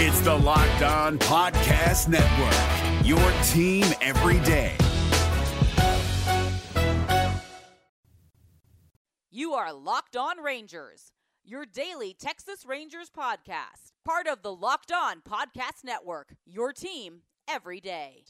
It's 0.00 0.20
the 0.20 0.32
Locked 0.32 0.82
On 0.82 1.18
Podcast 1.18 2.06
Network, 2.06 3.04
your 3.04 3.18
team 3.48 3.84
every 4.00 4.38
day. 4.46 4.76
You 9.28 9.54
are 9.54 9.72
Locked 9.72 10.16
On 10.16 10.40
Rangers, 10.40 11.10
your 11.42 11.66
daily 11.66 12.14
Texas 12.14 12.64
Rangers 12.64 13.10
podcast, 13.10 13.90
part 14.04 14.28
of 14.28 14.42
the 14.42 14.54
Locked 14.54 14.92
On 14.92 15.20
Podcast 15.20 15.82
Network, 15.82 16.36
your 16.46 16.72
team 16.72 17.22
every 17.48 17.80
day. 17.80 18.22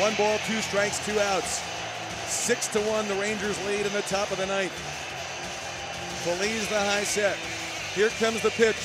One 0.00 0.16
ball, 0.16 0.38
two 0.48 0.60
strikes, 0.62 1.06
two 1.06 1.20
outs. 1.20 1.62
Six 2.26 2.66
to 2.68 2.80
one, 2.80 3.06
the 3.06 3.14
Rangers 3.14 3.64
lead 3.66 3.86
in 3.86 3.92
the 3.92 4.02
top 4.02 4.32
of 4.32 4.38
the 4.38 4.46
ninth. 4.46 4.93
Feliz 6.24 6.66
the 6.70 6.80
high 6.80 7.04
set. 7.04 7.36
Here 7.94 8.08
comes 8.18 8.40
the 8.40 8.48
pitch. 8.48 8.80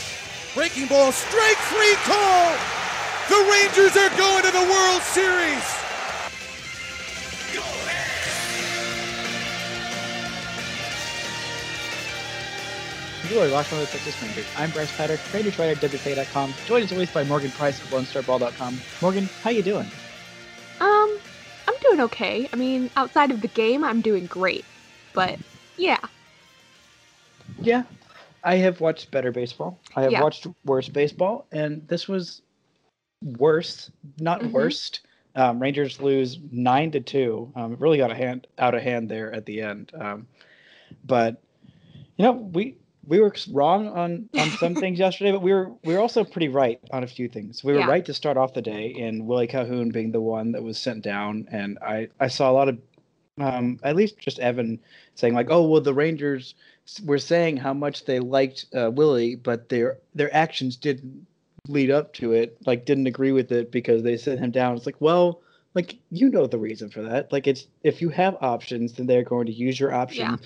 Breaking 0.53 0.87
ball, 0.87 1.13
strike 1.13 1.55
three 1.71 1.95
call. 2.03 2.51
The 3.29 3.39
Rangers 3.47 3.95
are 3.95 4.11
going 4.17 4.43
to 4.43 4.51
the 4.51 4.67
World 4.67 5.01
Series. 5.03 5.63
You 13.31 13.39
are 13.39 13.47
locked 13.47 13.71
on 13.71 13.79
the 13.79 13.85
Texas 13.85 14.21
Rangers. 14.21 14.45
I'm 14.57 14.71
Brice 14.71 14.91
Paterik, 14.97 15.33
Rangers 15.33 15.57
writer 15.57 15.71
at 15.71 15.91
WFA.com. 15.91 16.53
Joined 16.65 16.83
as 16.83 16.91
always 16.91 17.09
by 17.09 17.23
Morgan 17.23 17.51
Price 17.51 17.79
of 17.79 17.89
LoneStarBall.com. 17.91 18.81
Morgan, 19.01 19.29
how 19.43 19.51
you 19.51 19.63
doing? 19.63 19.87
Um, 20.81 21.19
I'm 21.69 21.75
doing 21.79 22.01
okay. 22.01 22.49
I 22.51 22.57
mean, 22.57 22.89
outside 22.97 23.31
of 23.31 23.39
the 23.39 23.47
game, 23.47 23.85
I'm 23.85 24.01
doing 24.01 24.25
great. 24.25 24.65
But 25.13 25.39
yeah, 25.77 25.99
Yeah, 27.69 27.83
I 28.43 28.55
have 28.55 28.81
watched 28.81 29.11
better 29.11 29.31
baseball. 29.31 29.79
I 29.95 30.01
have 30.01 30.13
Yeah. 30.13 30.23
watched 30.23 30.47
worse 30.65 30.89
baseball, 30.89 31.45
and 31.51 31.87
this 31.87 32.07
was 32.07 32.41
worse, 33.23 33.91
not 34.19 34.41
Mhm. 34.41 34.51
worst. 34.51 35.01
Um, 35.35 35.59
Rangers 35.61 36.01
lose 36.01 36.39
nine 36.51 36.89
to 36.91 36.99
two. 36.99 37.51
Um, 37.55 37.73
it 37.73 37.79
really 37.79 37.99
got 37.99 38.09
a 38.09 38.15
hand 38.15 38.47
out 38.57 38.73
of 38.73 38.81
hand 38.81 39.07
there 39.07 39.31
at 39.31 39.45
the 39.45 39.61
end. 39.61 39.91
Um, 39.93 40.27
but 41.05 41.43
you 42.17 42.25
know, 42.25 42.31
we 42.31 42.75
we 43.07 43.19
were 43.19 43.33
wrong 43.51 43.87
on 43.87 44.29
on 44.35 44.49
some 44.49 44.75
things 44.81 44.97
yesterday, 44.97 45.31
but 45.31 45.43
we 45.43 45.53
were 45.53 45.71
we 45.83 45.93
were 45.93 45.99
also 45.99 46.23
pretty 46.23 46.47
right 46.47 46.79
on 46.89 47.03
a 47.03 47.07
few 47.07 47.29
things. 47.29 47.63
We 47.63 47.73
were 47.73 47.79
Yeah. 47.81 47.87
right 47.87 48.05
to 48.05 48.15
start 48.15 48.35
off 48.35 48.53
the 48.55 48.63
day 48.63 48.87
in 48.87 49.27
Willie 49.27 49.45
Calhoun 49.47 49.89
being 49.91 50.11
the 50.11 50.21
one 50.21 50.53
that 50.53 50.63
was 50.63 50.79
sent 50.79 51.03
down, 51.03 51.47
and 51.51 51.77
I 51.83 52.07
I 52.19 52.29
saw 52.29 52.49
a 52.49 52.53
lot 52.53 52.67
of 52.67 52.79
um, 53.39 53.79
at 53.83 53.95
least 53.95 54.17
just 54.17 54.39
Evan 54.39 54.79
saying 55.15 55.33
like, 55.33 55.47
oh 55.49 55.67
well, 55.67 55.81
the 55.81 55.93
Rangers 55.93 56.55
were 57.03 57.17
saying 57.19 57.57
how 57.57 57.73
much 57.73 58.05
they 58.05 58.19
liked 58.19 58.65
uh, 58.75 58.91
Willie, 58.91 59.35
but 59.35 59.69
their 59.69 59.99
their 60.15 60.33
actions 60.35 60.75
didn't 60.75 61.25
lead 61.67 61.91
up 61.91 62.13
to 62.13 62.33
it. 62.33 62.57
Like, 62.65 62.85
didn't 62.85 63.07
agree 63.07 63.31
with 63.31 63.51
it 63.51 63.71
because 63.71 64.03
they 64.03 64.17
sent 64.17 64.39
him 64.39 64.51
down. 64.51 64.75
It's 64.75 64.85
like, 64.85 64.99
well, 64.99 65.41
like 65.75 65.97
you 66.09 66.29
know 66.29 66.47
the 66.47 66.57
reason 66.57 66.89
for 66.89 67.01
that. 67.03 67.31
Like, 67.31 67.47
it's 67.47 67.67
if 67.83 68.01
you 68.01 68.09
have 68.09 68.37
options, 68.41 68.93
then 68.93 69.07
they're 69.07 69.23
going 69.23 69.45
to 69.47 69.53
use 69.53 69.79
your 69.79 69.93
options, 69.93 70.41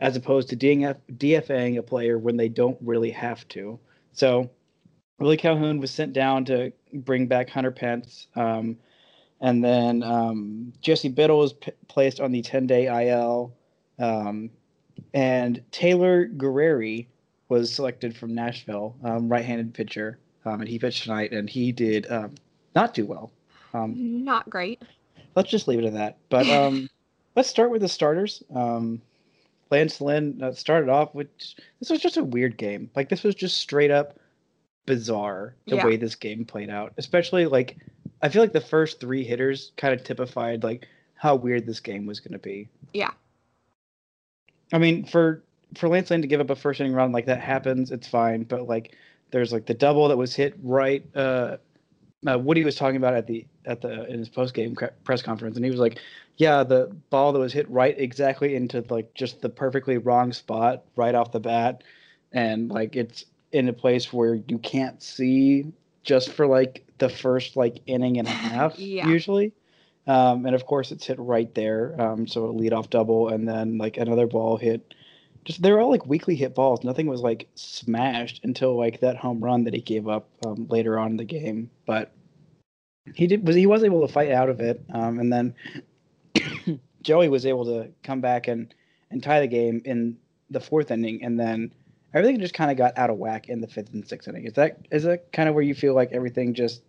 as 0.00 0.16
opposed 0.16 0.48
to 0.50 0.56
DF, 0.56 0.96
DFAing 1.12 1.78
a 1.78 1.82
player 1.82 2.18
when 2.18 2.36
they 2.36 2.48
don't 2.48 2.78
really 2.80 3.10
have 3.10 3.46
to. 3.48 3.78
So, 4.12 4.50
Willie 5.18 5.36
Calhoun 5.36 5.80
was 5.80 5.90
sent 5.90 6.12
down 6.12 6.44
to 6.46 6.72
bring 6.92 7.26
back 7.26 7.50
Hunter 7.50 7.72
Pence. 7.72 8.28
Um, 8.36 8.78
and 9.40 9.62
then 9.64 10.02
um, 10.02 10.72
Jesse 10.80 11.08
Biddle 11.08 11.38
was 11.38 11.52
p- 11.52 11.72
placed 11.86 12.20
on 12.20 12.32
the 12.32 12.42
10 12.42 12.66
day 12.66 12.86
IL. 13.08 13.54
Um, 13.98 14.50
and 15.14 15.62
Taylor 15.70 16.26
Guerrieri 16.28 17.06
was 17.48 17.72
selected 17.72 18.16
from 18.16 18.34
Nashville, 18.34 18.94
um, 19.04 19.28
right 19.28 19.44
handed 19.44 19.72
pitcher. 19.74 20.18
Um, 20.44 20.60
and 20.60 20.68
he 20.68 20.78
pitched 20.78 21.02
tonight, 21.04 21.32
and 21.32 21.48
he 21.48 21.72
did 21.72 22.10
um, 22.10 22.34
not 22.74 22.94
do 22.94 23.04
well. 23.06 23.30
Um, 23.74 24.24
not 24.24 24.48
great. 24.48 24.82
let's 25.34 25.50
just 25.50 25.68
leave 25.68 25.78
it 25.78 25.84
at 25.84 25.92
that. 25.94 26.16
But 26.30 26.48
um, 26.48 26.88
let's 27.36 27.48
start 27.48 27.70
with 27.70 27.82
the 27.82 27.88
starters. 27.88 28.42
Um, 28.54 29.02
Lance 29.70 30.00
Lynn 30.00 30.40
uh, 30.42 30.52
started 30.52 30.88
off 30.88 31.14
with 31.14 31.28
this 31.80 31.90
was 31.90 32.00
just 32.00 32.16
a 32.16 32.24
weird 32.24 32.56
game. 32.56 32.90
Like 32.96 33.08
this 33.10 33.22
was 33.22 33.34
just 33.34 33.58
straight 33.58 33.90
up 33.90 34.18
bizarre 34.86 35.54
the 35.66 35.76
Yeah. 35.76 35.86
way 35.86 35.96
this 35.96 36.14
game 36.14 36.44
played 36.46 36.70
out. 36.70 36.94
Especially 36.96 37.44
like 37.46 37.76
I 38.22 38.28
feel 38.30 38.42
like 38.42 38.52
the 38.54 38.60
first 38.60 39.00
three 39.00 39.24
hitters 39.24 39.72
kind 39.76 39.92
of 39.92 40.02
typified 40.04 40.62
like 40.64 40.88
how 41.14 41.34
weird 41.34 41.66
this 41.66 41.80
game 41.80 42.06
was 42.06 42.20
going 42.20 42.32
to 42.32 42.38
be. 42.38 42.68
Yeah. 42.94 43.10
I 44.72 44.78
mean, 44.78 45.04
for 45.04 45.42
for 45.74 45.88
Lance 45.88 46.10
Lynn 46.10 46.22
to 46.22 46.28
give 46.28 46.40
up 46.40 46.50
a 46.50 46.56
first 46.56 46.80
inning 46.80 46.92
run 46.94 47.12
like 47.12 47.26
that 47.26 47.40
happens, 47.40 47.90
it's 47.90 48.08
fine. 48.08 48.44
But 48.44 48.66
like, 48.68 48.96
there's 49.30 49.52
like 49.52 49.66
the 49.66 49.74
double 49.74 50.08
that 50.08 50.16
was 50.16 50.34
hit 50.34 50.54
right. 50.62 51.04
Uh, 51.14 51.58
uh, 52.28 52.38
Woody 52.38 52.64
was 52.64 52.74
talking 52.74 52.96
about 52.96 53.14
at 53.14 53.26
the 53.26 53.46
at 53.64 53.80
the 53.80 54.04
in 54.06 54.18
his 54.18 54.28
post 54.28 54.54
game 54.54 54.76
press 55.04 55.22
conference, 55.22 55.56
and 55.56 55.64
he 55.64 55.70
was 55.70 55.80
like, 55.80 55.98
"Yeah, 56.36 56.64
the 56.64 56.94
ball 57.10 57.32
that 57.32 57.38
was 57.38 57.52
hit 57.52 57.68
right 57.70 57.94
exactly 57.98 58.56
into 58.56 58.84
like 58.90 59.14
just 59.14 59.40
the 59.40 59.48
perfectly 59.48 59.98
wrong 59.98 60.32
spot 60.32 60.84
right 60.96 61.14
off 61.14 61.32
the 61.32 61.40
bat, 61.40 61.84
and 62.32 62.70
like 62.70 62.96
it's 62.96 63.24
in 63.52 63.68
a 63.68 63.72
place 63.72 64.12
where 64.12 64.34
you 64.34 64.58
can't 64.58 65.02
see 65.02 65.72
just 66.02 66.30
for 66.30 66.46
like 66.46 66.84
the 66.98 67.08
first 67.08 67.56
like 67.56 67.80
inning 67.86 68.18
and 68.18 68.26
a 68.26 68.30
half 68.48 68.78
Yeah. 68.78 69.06
usually." 69.08 69.52
Um, 70.08 70.46
and 70.46 70.54
of 70.54 70.64
course, 70.64 70.90
it's 70.90 71.06
hit 71.06 71.18
right 71.18 71.54
there. 71.54 71.94
Um, 72.00 72.26
so 72.26 72.46
a 72.46 72.50
lead 72.50 72.72
off 72.72 72.88
double, 72.88 73.28
and 73.28 73.46
then 73.46 73.76
like 73.76 73.98
another 73.98 74.26
ball 74.26 74.56
hit. 74.56 74.94
Just 75.44 75.62
they 75.62 75.70
were 75.70 75.80
all 75.80 75.90
like 75.90 76.06
weakly 76.06 76.34
hit 76.34 76.54
balls. 76.54 76.82
Nothing 76.82 77.06
was 77.06 77.20
like 77.20 77.48
smashed 77.54 78.40
until 78.42 78.76
like 78.76 79.00
that 79.00 79.16
home 79.16 79.44
run 79.44 79.64
that 79.64 79.74
he 79.74 79.82
gave 79.82 80.08
up 80.08 80.28
um, 80.46 80.66
later 80.68 80.98
on 80.98 81.12
in 81.12 81.16
the 81.18 81.24
game. 81.24 81.70
But 81.86 82.10
he 83.14 83.26
did 83.26 83.46
was 83.46 83.54
he 83.54 83.66
was 83.66 83.84
able 83.84 84.06
to 84.06 84.12
fight 84.12 84.32
out 84.32 84.48
of 84.48 84.60
it. 84.60 84.82
Um, 84.92 85.20
and 85.20 85.30
then 85.30 85.54
Joey 87.02 87.28
was 87.28 87.44
able 87.44 87.66
to 87.66 87.90
come 88.02 88.22
back 88.22 88.48
and 88.48 88.74
and 89.10 89.22
tie 89.22 89.40
the 89.40 89.46
game 89.46 89.82
in 89.84 90.16
the 90.50 90.60
fourth 90.60 90.90
inning, 90.90 91.22
and 91.22 91.38
then 91.38 91.70
everything 92.14 92.40
just 92.40 92.54
kind 92.54 92.70
of 92.70 92.78
got 92.78 92.96
out 92.96 93.10
of 93.10 93.18
whack 93.18 93.50
in 93.50 93.60
the 93.60 93.68
fifth 93.68 93.92
and 93.92 94.08
sixth 94.08 94.26
inning. 94.26 94.46
Is 94.46 94.54
that 94.54 94.86
is 94.90 95.04
that 95.04 95.32
kind 95.32 95.50
of 95.50 95.54
where 95.54 95.64
you 95.64 95.74
feel 95.74 95.94
like 95.94 96.12
everything 96.12 96.54
just 96.54 96.80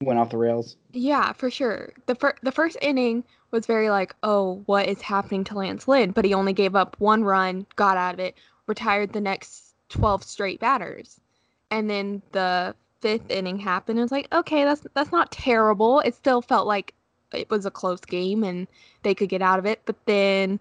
went 0.00 0.18
off 0.18 0.30
the 0.30 0.36
rails? 0.36 0.76
Yeah, 0.92 1.32
for 1.32 1.50
sure. 1.50 1.92
The 2.06 2.14
fir- 2.14 2.36
the 2.42 2.52
first 2.52 2.76
inning 2.82 3.24
was 3.50 3.66
very 3.66 3.90
like, 3.90 4.14
oh, 4.22 4.62
what 4.66 4.88
is 4.88 5.00
happening 5.00 5.44
to 5.44 5.58
Lance 5.58 5.88
Lynn? 5.88 6.10
But 6.10 6.24
he 6.24 6.34
only 6.34 6.52
gave 6.52 6.74
up 6.74 6.96
one 6.98 7.24
run, 7.24 7.66
got 7.76 7.96
out 7.96 8.14
of 8.14 8.20
it, 8.20 8.34
retired 8.66 9.12
the 9.12 9.20
next 9.20 9.74
12 9.90 10.24
straight 10.24 10.60
batters. 10.60 11.20
And 11.70 11.88
then 11.88 12.22
the 12.32 12.74
fifth 13.00 13.30
inning 13.30 13.58
happened. 13.58 13.98
It 13.98 14.02
was 14.02 14.12
like, 14.12 14.28
okay, 14.32 14.64
that's 14.64 14.86
that's 14.94 15.12
not 15.12 15.32
terrible. 15.32 16.00
It 16.00 16.14
still 16.14 16.42
felt 16.42 16.66
like 16.66 16.94
it 17.32 17.50
was 17.50 17.66
a 17.66 17.70
close 17.70 18.00
game 18.00 18.44
and 18.44 18.68
they 19.02 19.14
could 19.14 19.28
get 19.28 19.42
out 19.42 19.58
of 19.58 19.66
it. 19.66 19.82
But 19.84 19.96
then 20.06 20.60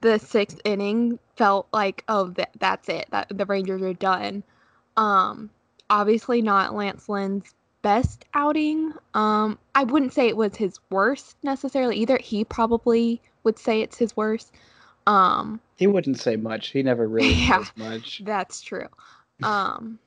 the 0.00 0.18
sixth 0.18 0.60
inning 0.64 1.18
felt 1.36 1.68
like, 1.72 2.04
oh, 2.08 2.30
th- 2.30 2.48
that's 2.58 2.88
it. 2.88 3.06
That 3.10 3.28
the 3.36 3.46
Rangers 3.46 3.82
are 3.82 3.94
done. 3.94 4.42
Um, 4.96 5.50
obviously 5.88 6.42
not 6.42 6.74
Lance 6.74 7.08
Lynn's 7.08 7.54
best 7.82 8.24
outing. 8.34 8.92
Um, 9.14 9.58
I 9.74 9.84
wouldn't 9.84 10.12
say 10.12 10.28
it 10.28 10.36
was 10.36 10.56
his 10.56 10.78
worst 10.90 11.36
necessarily 11.42 11.96
either. 11.96 12.18
He 12.18 12.44
probably 12.44 13.20
would 13.44 13.58
say 13.58 13.80
it's 13.82 13.98
his 13.98 14.16
worst. 14.16 14.52
Um, 15.06 15.60
He 15.76 15.86
wouldn't 15.86 16.18
say 16.18 16.36
much. 16.36 16.68
He 16.68 16.82
never 16.82 17.06
really 17.08 17.32
Yeah. 17.34 17.64
says 17.64 17.72
much. 17.76 18.22
that's 18.24 18.60
true. 18.60 18.86
Um, 19.42 19.98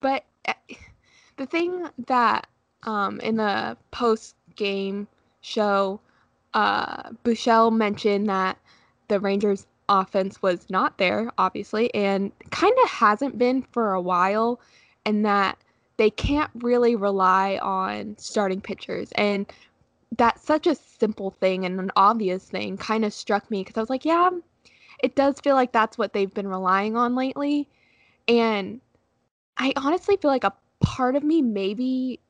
but 0.00 0.24
uh, 0.46 0.52
the 1.38 1.46
thing 1.46 1.88
that 2.06 2.46
um, 2.82 3.18
in 3.20 3.36
the 3.36 3.76
post 3.90 4.36
game 4.56 5.08
show, 5.40 6.00
uh, 6.52 7.10
Bouchel 7.24 7.74
mentioned 7.74 8.28
that 8.28 8.58
the 9.08 9.18
Rangers 9.20 9.66
offense 9.88 10.42
was 10.42 10.68
not 10.68 10.98
there, 10.98 11.30
obviously, 11.38 11.92
and 11.94 12.30
kind 12.50 12.74
of 12.84 12.90
hasn't 12.90 13.38
been 13.38 13.62
for 13.72 13.92
a 13.94 14.00
while, 14.00 14.60
and 15.06 15.24
that 15.24 15.56
they 15.96 16.10
can't 16.10 16.50
really 16.56 16.96
rely 16.96 17.58
on 17.62 18.16
starting 18.18 18.60
pitchers. 18.60 19.12
And 19.12 19.50
that's 20.16 20.44
such 20.44 20.66
a 20.66 20.74
simple 20.74 21.30
thing 21.30 21.64
and 21.64 21.78
an 21.80 21.90
obvious 21.96 22.44
thing 22.44 22.76
kind 22.76 23.04
of 23.04 23.12
struck 23.12 23.50
me 23.50 23.62
because 23.62 23.76
I 23.76 23.80
was 23.80 23.90
like, 23.90 24.04
yeah, 24.04 24.30
it 25.02 25.16
does 25.16 25.40
feel 25.40 25.54
like 25.54 25.72
that's 25.72 25.98
what 25.98 26.12
they've 26.12 26.32
been 26.32 26.48
relying 26.48 26.96
on 26.96 27.14
lately. 27.14 27.68
And 28.28 28.80
I 29.56 29.72
honestly 29.76 30.16
feel 30.16 30.30
like 30.30 30.44
a 30.44 30.52
part 30.80 31.16
of 31.16 31.24
me 31.24 31.42
maybe 31.42 32.20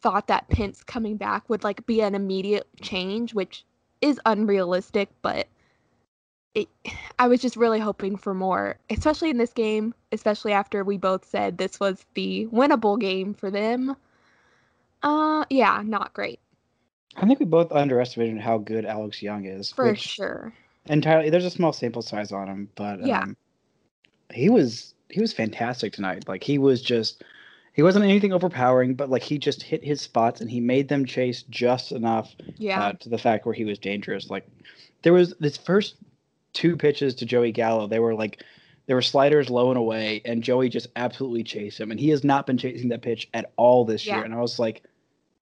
thought 0.00 0.26
that 0.26 0.48
Pence 0.48 0.82
coming 0.82 1.16
back 1.16 1.48
would 1.48 1.64
like 1.64 1.86
be 1.86 2.00
an 2.02 2.14
immediate 2.14 2.66
change, 2.80 3.34
which 3.34 3.64
is 4.00 4.20
unrealistic, 4.26 5.08
but 5.22 5.48
it, 6.54 6.68
I 7.22 7.28
was 7.28 7.40
just 7.40 7.54
really 7.54 7.78
hoping 7.78 8.16
for 8.16 8.34
more, 8.34 8.80
especially 8.90 9.30
in 9.30 9.36
this 9.38 9.52
game, 9.52 9.94
especially 10.10 10.52
after 10.52 10.82
we 10.82 10.96
both 10.96 11.24
said 11.24 11.56
this 11.56 11.78
was 11.78 12.04
the 12.14 12.48
winnable 12.52 12.98
game 12.98 13.32
for 13.32 13.48
them. 13.48 13.94
Uh 15.04 15.44
yeah, 15.48 15.82
not 15.86 16.14
great. 16.14 16.40
I 17.14 17.24
think 17.24 17.38
we 17.38 17.46
both 17.46 17.70
underestimated 17.70 18.40
how 18.40 18.58
good 18.58 18.84
Alex 18.84 19.22
Young 19.22 19.44
is. 19.44 19.70
For 19.70 19.94
sure. 19.94 20.52
entirely 20.86 21.30
there's 21.30 21.44
a 21.44 21.50
small 21.50 21.72
sample 21.72 22.02
size 22.02 22.32
on 22.32 22.48
him, 22.48 22.68
but 22.74 23.06
Yeah. 23.06 23.20
um, 23.20 23.36
he 24.34 24.50
was 24.50 24.94
he 25.08 25.20
was 25.20 25.32
fantastic 25.32 25.92
tonight. 25.92 26.26
Like 26.26 26.42
he 26.42 26.58
was 26.58 26.82
just 26.82 27.22
he 27.72 27.84
wasn't 27.84 28.04
anything 28.04 28.32
overpowering, 28.32 28.94
but 28.96 29.10
like 29.10 29.22
he 29.22 29.38
just 29.38 29.62
hit 29.62 29.84
his 29.84 30.00
spots 30.00 30.40
and 30.40 30.50
he 30.50 30.58
made 30.58 30.88
them 30.88 31.06
chase 31.06 31.44
just 31.44 31.92
enough 31.92 32.34
Yeah. 32.56 32.80
uh, 32.82 32.92
to 32.94 33.08
the 33.08 33.18
fact 33.18 33.46
where 33.46 33.54
he 33.54 33.64
was 33.64 33.78
dangerous. 33.78 34.28
Like 34.28 34.44
there 35.02 35.12
was 35.12 35.34
this 35.38 35.56
first 35.56 35.94
two 36.52 36.76
pitches 36.76 37.14
to 37.16 37.26
Joey 37.26 37.52
Gallo, 37.52 37.86
they 37.86 37.98
were 37.98 38.14
like 38.14 38.42
there 38.86 38.96
were 38.96 39.02
sliders 39.02 39.48
low 39.48 39.70
and 39.70 39.78
away, 39.78 40.22
and 40.24 40.42
Joey 40.42 40.68
just 40.68 40.88
absolutely 40.96 41.44
chased 41.44 41.78
him, 41.80 41.90
and 41.90 42.00
he 42.00 42.08
has 42.10 42.24
not 42.24 42.46
been 42.46 42.58
chasing 42.58 42.88
that 42.88 43.02
pitch 43.02 43.28
at 43.32 43.52
all 43.56 43.84
this 43.84 44.06
year. 44.06 44.22
And 44.24 44.34
I 44.34 44.40
was 44.40 44.58
like, 44.58 44.82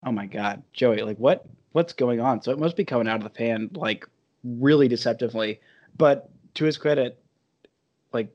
oh 0.04 0.12
my 0.12 0.26
god, 0.26 0.62
Joey, 0.72 1.02
like 1.02 1.18
what 1.18 1.46
what's 1.72 1.92
going 1.92 2.20
on? 2.20 2.42
So 2.42 2.52
it 2.52 2.58
must 2.58 2.76
be 2.76 2.84
coming 2.84 3.08
out 3.08 3.16
of 3.16 3.24
the 3.24 3.30
pan 3.30 3.70
like 3.74 4.06
really 4.44 4.88
deceptively. 4.88 5.60
But 5.96 6.30
to 6.54 6.64
his 6.64 6.76
credit, 6.78 7.22
like 8.12 8.28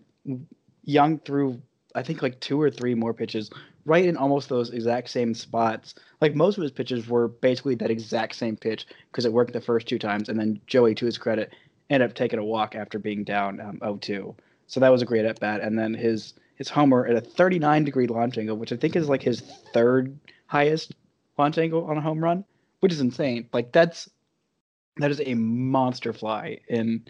Young 0.83 1.19
threw 1.19 1.61
I 1.95 2.03
think 2.03 2.21
like 2.21 2.39
two 2.41 2.61
or 2.61 2.69
three 2.69 2.93
more 2.93 3.13
pitches 3.13 3.49
right 3.85 4.05
in 4.05 4.17
almost 4.17 4.49
those 4.49 4.71
exact 4.71 5.09
same 5.09 5.33
spots. 5.33 5.95
Like 6.19 6.35
most 6.35 6.57
of 6.57 6.63
his 6.63 6.71
pitches 6.71 7.07
were 7.07 7.27
basically 7.27 7.75
that 7.75 7.91
exact 7.91 8.35
same 8.35 8.57
pitch 8.57 8.87
because 9.11 9.25
it 9.25 9.31
worked 9.31 9.53
the 9.53 9.61
first 9.61 9.87
two 9.87 9.99
times, 9.99 10.27
and 10.27 10.39
then 10.39 10.59
Joey, 10.67 10.95
to 10.95 11.05
his 11.05 11.17
credit, 11.17 11.53
ended 11.89 12.09
up 12.09 12.15
taking 12.15 12.39
a 12.39 12.43
walk 12.43 12.75
after 12.75 12.99
being 12.99 13.23
down 13.23 13.59
um, 13.59 13.79
0-2. 13.79 14.35
So 14.67 14.79
that 14.79 14.91
was 14.91 15.01
a 15.01 15.05
great 15.05 15.25
at 15.25 15.39
bat, 15.39 15.61
and 15.61 15.77
then 15.77 15.93
his 15.93 16.33
his 16.55 16.69
homer 16.69 17.05
at 17.05 17.15
a 17.15 17.21
39 17.21 17.83
degree 17.83 18.07
launch 18.07 18.37
angle, 18.37 18.57
which 18.57 18.71
I 18.71 18.77
think 18.77 18.95
is 18.95 19.09
like 19.09 19.21
his 19.21 19.41
third 19.73 20.17
highest 20.47 20.93
launch 21.37 21.57
angle 21.57 21.85
on 21.85 21.97
a 21.97 22.01
home 22.01 22.23
run, 22.23 22.45
which 22.79 22.93
is 22.93 23.01
insane. 23.01 23.47
Like 23.53 23.71
that's 23.71 24.09
that 24.97 25.11
is 25.11 25.21
a 25.23 25.35
monster 25.35 26.13
fly 26.13 26.59
in 26.67 27.05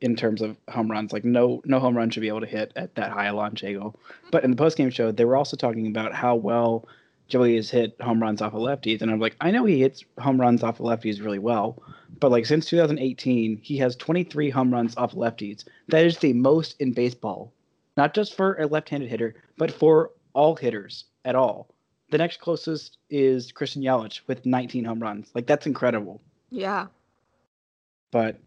in 0.00 0.14
terms 0.14 0.42
of 0.42 0.56
home 0.68 0.90
runs. 0.90 1.12
Like 1.12 1.24
no 1.24 1.62
no 1.64 1.80
home 1.80 1.96
run 1.96 2.10
should 2.10 2.20
be 2.20 2.28
able 2.28 2.42
to 2.42 2.46
hit 2.46 2.72
at 2.76 2.94
that 2.96 3.10
high 3.10 3.26
a 3.26 3.34
launch 3.34 3.64
angle. 3.64 3.98
But 4.30 4.44
in 4.44 4.50
the 4.50 4.56
post 4.56 4.76
game 4.76 4.90
show, 4.90 5.10
they 5.10 5.24
were 5.24 5.36
also 5.36 5.56
talking 5.56 5.86
about 5.86 6.14
how 6.14 6.34
well 6.36 6.86
Joey 7.34 7.56
has 7.56 7.68
hit 7.68 8.00
home 8.00 8.22
runs 8.22 8.40
off 8.40 8.54
of 8.54 8.60
lefties, 8.60 9.02
and 9.02 9.10
I'm 9.10 9.18
like, 9.18 9.34
I 9.40 9.50
know 9.50 9.64
he 9.64 9.80
hits 9.80 10.04
home 10.20 10.40
runs 10.40 10.62
off 10.62 10.78
of 10.78 10.86
lefties 10.86 11.20
really 11.20 11.40
well, 11.40 11.82
but 12.20 12.30
like 12.30 12.46
since 12.46 12.66
2018, 12.66 13.56
he 13.60 13.76
has 13.78 13.96
23 13.96 14.50
home 14.50 14.72
runs 14.72 14.96
off 14.96 15.14
lefties. 15.14 15.64
That 15.88 16.06
is 16.06 16.16
the 16.18 16.32
most 16.32 16.76
in 16.80 16.92
baseball, 16.92 17.52
not 17.96 18.14
just 18.14 18.36
for 18.36 18.54
a 18.54 18.68
left-handed 18.68 19.10
hitter, 19.10 19.34
but 19.58 19.72
for 19.72 20.12
all 20.32 20.54
hitters 20.54 21.06
at 21.24 21.34
all. 21.34 21.74
The 22.10 22.18
next 22.18 22.38
closest 22.40 22.98
is 23.10 23.50
Christian 23.50 23.82
Yelich 23.82 24.20
with 24.28 24.46
19 24.46 24.84
home 24.84 25.00
runs. 25.00 25.32
Like 25.34 25.48
that's 25.48 25.66
incredible 25.66 26.22
Yeah. 26.50 26.86
but 28.12 28.38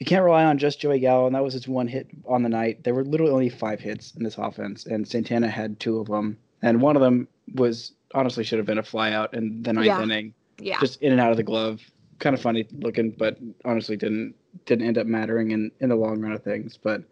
you 0.00 0.06
can't 0.06 0.24
rely 0.24 0.44
on 0.44 0.58
just 0.58 0.80
Joey 0.80 0.98
Gallo, 0.98 1.26
and 1.26 1.36
that 1.36 1.44
was 1.44 1.54
his 1.54 1.68
one 1.68 1.86
hit 1.86 2.08
on 2.26 2.42
the 2.42 2.48
night. 2.48 2.82
There 2.82 2.94
were 2.96 3.04
literally 3.04 3.32
only 3.32 3.48
five 3.48 3.78
hits 3.78 4.12
in 4.16 4.24
this 4.24 4.38
offense, 4.38 4.86
and 4.86 5.06
Santana 5.06 5.48
had 5.48 5.78
two 5.78 6.00
of 6.00 6.08
them, 6.08 6.36
and 6.62 6.82
one 6.82 6.96
of 6.96 7.02
them 7.02 7.28
was 7.54 7.92
honestly 8.14 8.44
should 8.44 8.58
have 8.58 8.66
been 8.66 8.78
a 8.78 8.82
flyout 8.82 9.34
in 9.34 9.62
the 9.62 9.72
ninth 9.72 9.86
Yeah. 9.86 10.02
inning, 10.02 10.34
Yeah. 10.60 10.80
just 10.80 11.00
in 11.02 11.12
and 11.12 11.20
out 11.20 11.30
of 11.30 11.36
the 11.36 11.42
glove. 11.42 11.80
Kind 12.18 12.34
of 12.34 12.40
funny 12.40 12.66
looking, 12.80 13.10
but 13.12 13.38
honestly 13.64 13.96
didn't 13.96 14.34
didn't 14.66 14.86
end 14.86 14.98
up 14.98 15.06
mattering 15.06 15.52
in 15.52 15.70
in 15.80 15.88
the 15.88 15.96
long 15.96 16.20
run 16.20 16.32
of 16.32 16.42
things. 16.42 16.76
But 16.82 17.02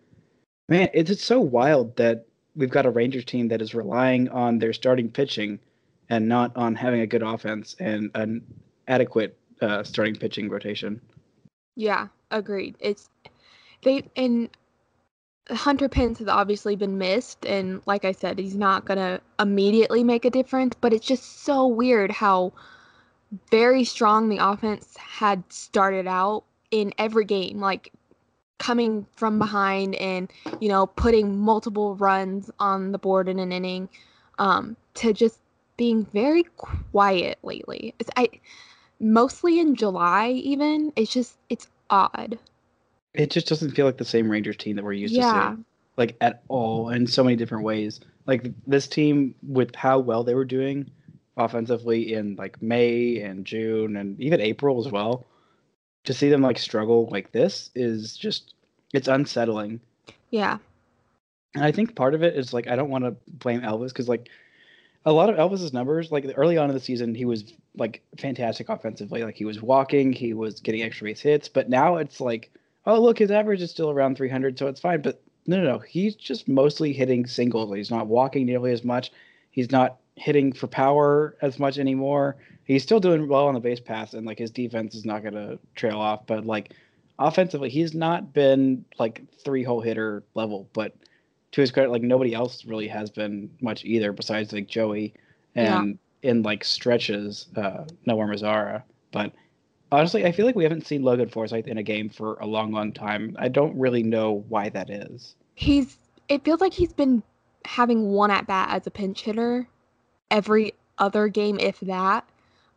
man, 0.69 0.89
it's 0.93 1.11
it's 1.11 1.25
so 1.25 1.41
wild 1.41 1.97
that 1.97 2.27
we've 2.57 2.71
got 2.71 2.87
a 2.87 2.91
Rangers 2.91 3.25
team 3.25 3.49
that 3.49 3.63
is 3.63 3.75
relying 3.75 4.29
on 4.31 4.59
their 4.59 4.73
starting 4.73 5.11
pitching 5.11 5.61
and 6.09 6.29
not 6.29 6.57
on 6.57 6.75
having 6.75 7.01
a 7.03 7.07
good 7.07 7.23
offense 7.23 7.77
and 7.79 8.11
an 8.15 8.45
adequate 8.89 9.39
uh, 9.61 9.83
starting 9.85 10.15
pitching 10.17 10.49
rotation. 10.49 11.01
Yeah, 11.77 12.09
agreed. 12.31 12.75
It's 12.81 13.09
they 13.83 14.03
and 14.17 14.49
Hunter 15.51 15.89
Pence 15.89 16.19
has 16.19 16.29
obviously 16.29 16.75
been 16.75 16.99
missed, 16.99 17.47
and 17.47 17.81
like 17.87 18.05
I 18.05 18.13
said, 18.13 18.39
he's 18.39 18.57
not 18.57 18.85
gonna 18.85 19.21
immediately 19.39 20.03
make 20.03 20.25
a 20.25 20.31
difference. 20.31 20.75
But 20.81 20.93
it's 20.93 21.07
just 21.07 21.45
so 21.45 21.67
weird 21.67 22.11
how 22.11 22.53
very 23.51 23.85
strong 23.85 24.29
the 24.29 24.39
offense 24.39 24.97
had 24.97 25.45
started 25.53 26.07
out 26.07 26.45
in 26.71 26.93
every 26.99 27.25
game, 27.25 27.61
like 27.61 27.93
coming 28.59 29.07
from 29.15 29.39
behind 29.39 29.95
and 29.97 30.33
you 30.61 30.69
know 30.69 30.87
putting 30.87 31.39
multiple 31.39 31.95
runs 31.97 32.51
on 32.59 32.93
the 32.93 32.99
board 32.99 33.29
in 33.29 33.39
an 33.39 33.53
inning, 33.53 33.89
um, 34.39 34.77
to 34.95 35.13
just 35.13 35.41
being 35.77 36.05
very 36.07 36.45
quiet 36.57 37.39
lately. 37.43 37.95
It's, 37.99 38.11
I 38.17 38.29
mostly 38.99 39.61
in 39.61 39.77
July 39.77 40.31
even. 40.31 40.93
It's 40.97 41.13
just 41.13 41.37
it's 41.49 41.69
odd. 41.91 42.39
It 43.17 43.31
just 43.31 43.49
doesn't 43.49 43.73
feel 43.73 43.87
like 43.87 43.97
the 43.97 44.05
same 44.05 44.31
Rangers 44.31 44.57
team 44.57 44.77
that 44.77 44.85
we're 44.85 44.93
used 44.93 45.15
to 45.15 45.23
seeing, 45.23 45.65
like 45.97 46.17
at 46.21 46.43
all, 46.49 46.91
in 46.91 47.07
so 47.07 47.25
many 47.25 47.37
different 47.37 47.65
ways. 47.65 48.01
Like 48.27 48.53
this 48.67 48.87
team, 48.87 49.35
with 49.47 49.75
how 49.75 49.99
well 49.99 50.25
they 50.25 50.35
were 50.35 50.45
doing 50.45 50.91
offensively 51.37 52.15
in 52.15 52.37
like 52.37 52.61
May 52.63 53.21
and 53.21 53.45
June 53.45 53.97
and 53.97 54.19
even 54.21 54.41
April 54.41 54.79
as 54.85 54.91
well, 54.91 55.27
to 56.05 56.15
see 56.15 56.29
them 56.29 56.43
like 56.43 56.59
struggle 56.59 57.09
like 57.11 57.33
this 57.33 57.71
is 57.75 58.17
just 58.17 58.55
it's 58.93 59.09
unsettling. 59.09 59.81
Yeah. 60.31 60.59
And 61.55 61.65
I 61.65 61.73
think 61.73 61.95
part 61.95 62.15
of 62.15 62.23
it 62.23 62.37
is 62.37 62.53
like 62.53 62.69
I 62.69 62.77
don't 62.77 62.91
want 62.91 63.05
to 63.05 63.17
blame 63.29 63.63
Elvis 63.63 63.89
because 63.89 64.09
like 64.09 64.29
a 65.05 65.13
lot 65.13 65.31
of 65.31 65.37
Elvis's 65.37 65.73
numbers, 65.73 66.11
like 66.11 66.27
early 66.37 66.59
on 66.59 66.69
in 66.69 66.75
the 66.75 66.81
season, 66.81 67.15
he 67.15 67.25
was 67.25 67.55
like 67.77 68.03
fantastic 68.19 68.69
offensively. 68.69 69.23
Like 69.23 69.37
he 69.37 69.45
was 69.45 69.63
walking, 69.63 70.13
he 70.13 70.35
was 70.35 70.61
getting 70.61 70.83
extra 70.83 71.07
base 71.07 71.21
hits, 71.21 71.49
but 71.49 71.71
now 71.71 71.97
it's 71.97 72.21
like, 72.21 72.51
oh 72.87 73.01
look, 73.01 73.19
his 73.19 73.31
average 73.31 73.63
is 73.63 73.71
still 73.71 73.91
around 73.91 74.17
300, 74.17 74.59
so 74.59 74.67
it's 74.69 74.81
fine. 74.81 75.03
But 75.03 75.23
no, 75.47 75.59
no, 75.59 75.65
no, 75.65 75.79
he's 75.79 76.15
just 76.15 76.49
mostly 76.49 76.93
hitting 76.93 77.27
singles. 77.27 77.75
He's 77.75 77.91
not 77.91 78.07
walking 78.07 78.47
nearly 78.47 78.73
as 78.73 78.85
much. 78.85 79.13
He's 79.51 79.71
not 79.71 79.99
hitting 80.17 80.53
for 80.53 80.67
power 80.67 81.37
as 81.43 81.59
much 81.59 81.79
anymore. 81.79 82.37
He's 82.65 82.83
still 82.83 83.01
doing 83.01 83.29
well 83.29 83.47
on 83.47 83.55
the 83.55 83.61
base 83.61 83.81
pass, 83.81 84.15
and 84.15 84.27
like 84.27 84.39
his 84.39 84.51
defense 84.51 84.95
is 84.95 85.05
not 85.05 85.23
going 85.23 85.35
to 85.35 85.59
trail 85.75 85.99
off. 85.99 86.27
But 86.27 86.45
like 86.47 86.73
offensively, 87.19 87.69
he's 87.71 87.95
not 87.95 88.33
been 88.33 88.85
like 88.99 89.23
three 89.45 89.63
hole 89.63 89.81
hitter 89.81 90.23
level, 90.35 90.69
but 90.73 90.95
to 91.53 91.61
his 91.61 91.71
credit, 91.71 91.91
like 91.91 92.03
nobody 92.03 92.35
else 92.35 92.65
really 92.65 92.89
has 92.89 93.09
been 93.11 93.51
much 93.61 93.85
either, 93.85 94.13
besides 94.13 94.53
like 94.53 94.67
Joey 94.67 95.15
Yeah. 95.55 95.81
and 95.81 95.99
in 96.23 96.43
like 96.43 96.65
stretches, 96.65 97.47
uh, 97.57 97.85
Nomar 98.07 98.29
Mazara. 98.29 98.83
But 99.13 99.33
honestly, 99.93 100.25
I 100.25 100.33
feel 100.33 100.47
like 100.47 100.57
we 100.57 100.65
haven't 100.65 100.87
seen 100.87 101.03
Logan 101.03 101.29
Forsythe 101.29 101.67
in 101.67 101.79
a 101.79 101.83
game 101.83 102.09
for 102.09 102.35
a 102.35 102.47
long, 102.47 102.73
long 102.73 102.93
time. 102.93 103.37
I 103.39 103.49
don't 103.49 103.79
really 103.79 104.03
know 104.03 104.45
why 104.49 104.69
that 104.71 104.91
is. 104.91 105.35
He's 105.55 105.99
it 106.29 106.45
feels 106.45 106.61
like 106.61 106.75
he's 106.75 106.93
been 106.93 107.23
having 107.65 108.11
one 108.11 108.31
at 108.31 108.47
bat 108.47 108.69
as 108.71 108.87
a 108.87 108.91
pinch 108.91 109.23
hitter 109.23 109.69
every 110.31 110.73
other 110.99 111.29
game 111.29 111.59
if 111.61 111.81
that. 111.81 112.29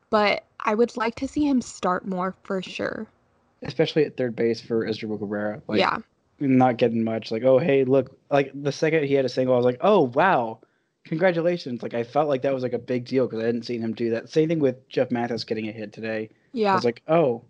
But 0.10 0.44
I 0.60 0.76
would 0.76 0.96
like 0.98 1.16
to 1.16 1.28
see 1.28 1.48
him 1.48 1.62
start 1.62 2.08
more 2.08 2.36
for 2.44 2.62
sure. 2.62 3.08
Especially 3.62 4.06
at 4.06 4.18
third 4.18 4.36
base 4.36 4.62
for 4.62 4.86
Asdrubal 4.86 5.20
Cabrera. 5.20 5.62
Like, 5.68 5.80
yeah. 5.80 5.98
not 6.40 6.78
getting 6.78 7.04
much. 7.04 7.32
Like, 7.32 7.44
oh 7.44 7.60
hey, 7.60 7.84
look, 7.84 8.18
like 8.32 8.52
the 8.54 8.72
second 8.72 9.06
he 9.06 9.14
had 9.14 9.26
a 9.26 9.30
single, 9.30 9.54
I 9.54 9.58
was 9.58 9.66
like, 9.66 9.80
oh 9.82 10.02
wow, 10.02 10.60
congratulations. 11.06 11.84
Like 11.84 11.94
I 11.94 12.04
felt 12.04 12.30
like 12.30 12.44
that 12.44 12.54
was 12.54 12.64
like 12.64 12.74
a 12.74 12.80
big 12.80 13.06
deal 13.06 13.26
because 13.26 13.44
I 13.44 13.48
hadn't 13.48 13.66
seen 13.66 13.82
him 13.82 13.94
do 13.94 14.12
that. 14.12 14.30
Same 14.30 14.50
thing 14.50 14.60
with 14.60 14.88
Jeff 14.90 15.12
Mathis 15.12 15.44
getting 15.44 15.68
a 15.68 15.72
hit 15.72 15.94
today. 15.94 16.30
I 16.72 16.76
was 16.76 16.86
like, 16.86 17.02
oh, 17.08 17.44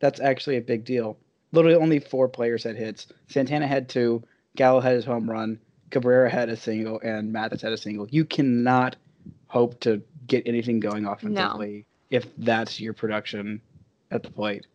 that's 0.00 0.20
actually 0.20 0.56
a 0.56 0.62
big 0.62 0.84
deal. 0.84 1.16
Literally 1.52 1.76
only 1.76 1.98
four 1.98 2.28
players 2.28 2.64
had 2.64 2.76
hits. 2.76 3.06
Santana 3.28 3.66
had 3.66 3.88
two, 3.88 4.22
Gallo 4.56 4.80
had 4.80 4.94
his 4.94 5.04
home 5.04 5.30
run, 5.30 5.58
Cabrera 5.90 6.28
had 6.28 6.48
a 6.48 6.56
single, 6.56 7.00
and 7.00 7.32
Mathis 7.32 7.62
had 7.62 7.72
a 7.72 7.76
single. 7.76 8.06
You 8.10 8.24
cannot 8.24 8.96
hope 9.46 9.80
to 9.80 10.02
get 10.26 10.46
anything 10.46 10.80
going 10.80 11.06
offensively 11.06 11.86
if 12.10 12.26
that's 12.38 12.80
your 12.80 12.92
production 12.92 13.60
at 14.10 14.22
the 14.22 14.30
plate. 14.30 14.66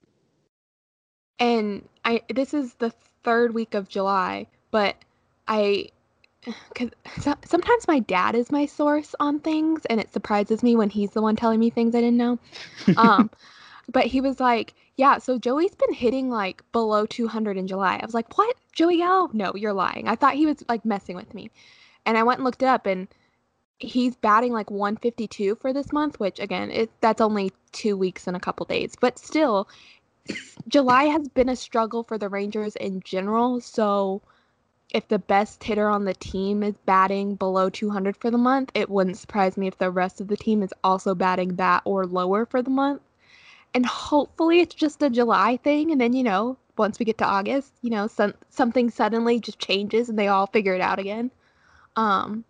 and 1.40 1.88
I 2.06 2.22
this 2.34 2.54
is 2.54 2.76
the 2.76 2.92
third 3.24 3.54
week 3.54 3.74
of 3.74 3.90
July, 3.90 4.48
but 4.72 4.96
I 5.48 5.90
cuz 6.76 6.90
sometimes 7.46 7.88
my 7.88 8.00
dad 8.00 8.36
is 8.36 8.52
my 8.52 8.66
source 8.66 9.16
on 9.20 9.40
things 9.40 9.86
and 9.86 10.00
it 10.00 10.12
surprises 10.14 10.64
me 10.64 10.76
when 10.76 10.90
he's 10.90 11.12
the 11.12 11.22
one 11.22 11.36
telling 11.36 11.60
me 11.60 11.70
things 11.70 11.96
I 11.96 12.02
didn't 12.02 12.18
know. 12.18 12.40
Um 12.98 13.30
but 13.92 14.06
he 14.06 14.22
was 14.22 14.40
like, 14.40 14.74
"Yeah, 14.96 15.18
so 15.20 15.38
Joey's 15.40 15.76
been 15.76 15.94
hitting 15.94 16.30
like 16.30 16.64
below 16.72 17.06
200 17.06 17.58
in 17.58 17.68
July." 17.68 18.00
I 18.02 18.06
was 18.06 18.14
like, 18.14 18.38
"What? 18.38 18.56
Joey 18.74 18.98
Gallo? 18.98 19.30
No, 19.34 19.54
you're 19.56 19.74
lying." 19.74 20.08
I 20.08 20.16
thought 20.16 20.36
he 20.36 20.46
was 20.46 20.64
like 20.70 20.86
messing 20.86 21.16
with 21.16 21.34
me. 21.34 21.52
And 22.06 22.18
I 22.18 22.24
went 22.24 22.40
and 22.40 22.46
looked 22.46 22.64
it 22.64 22.68
up 22.68 22.86
and 22.86 23.08
he's 23.80 24.16
batting 24.16 24.54
like 24.54 24.72
152 24.72 25.56
for 25.56 25.74
this 25.74 25.92
month, 25.92 26.20
which 26.20 26.40
again, 26.40 26.72
it 26.72 26.90
that's 27.02 27.22
only 27.22 27.52
2 27.74 27.98
weeks 27.98 28.28
and 28.28 28.38
a 28.38 28.40
couple 28.40 28.66
days, 28.66 28.96
but 29.00 29.18
still 29.20 29.68
July 30.68 31.06
has 31.06 31.28
been 31.30 31.50
a 31.50 31.56
struggle 31.56 32.04
for 32.04 32.18
the 32.18 32.30
Rangers 32.30 32.76
in 32.76 33.02
general, 33.02 33.60
so 33.60 34.22
if 34.94 35.08
the 35.08 35.20
best 35.20 35.64
hitter 35.64 35.90
on 35.90 36.06
the 36.06 36.14
team 36.14 36.64
is 36.64 36.76
batting 36.86 37.36
below 37.36 37.70
200 37.70 38.18
for 38.18 38.30
the 38.30 38.38
month, 38.38 38.72
it 38.76 38.90
wouldn't 38.90 39.18
surprise 39.18 39.58
me 39.58 39.68
if 39.68 39.78
the 39.78 39.90
rest 39.92 40.22
of 40.22 40.28
the 40.28 40.38
team 40.38 40.62
is 40.64 40.74
also 40.84 41.16
batting 41.16 41.56
that 41.56 41.82
or 41.86 42.06
lower 42.06 42.46
for 42.46 42.62
the 42.62 42.70
month. 42.70 43.02
And 43.74 43.86
hopefully 43.86 44.60
it's 44.60 44.76
just 44.76 45.02
a 45.02 45.10
July 45.10 45.58
thing, 45.58 45.92
and 45.92 46.02
then, 46.02 46.14
you 46.14 46.24
know, 46.24 46.58
once 46.78 47.00
we 47.00 47.06
get 47.06 47.18
to 47.20 47.26
August. 47.26 47.74
You 47.82 47.92
know, 47.92 48.08
some 48.08 48.34
something 48.50 48.90
suddenly 48.90 49.40
just 49.40 49.60
changes 49.60 50.10
and 50.10 50.18
they 50.18 50.28
all 50.28 50.48
figure 50.48 50.74
it 50.74 50.82
out 50.82 51.00
again. 51.00 51.32
Um, 51.96 52.44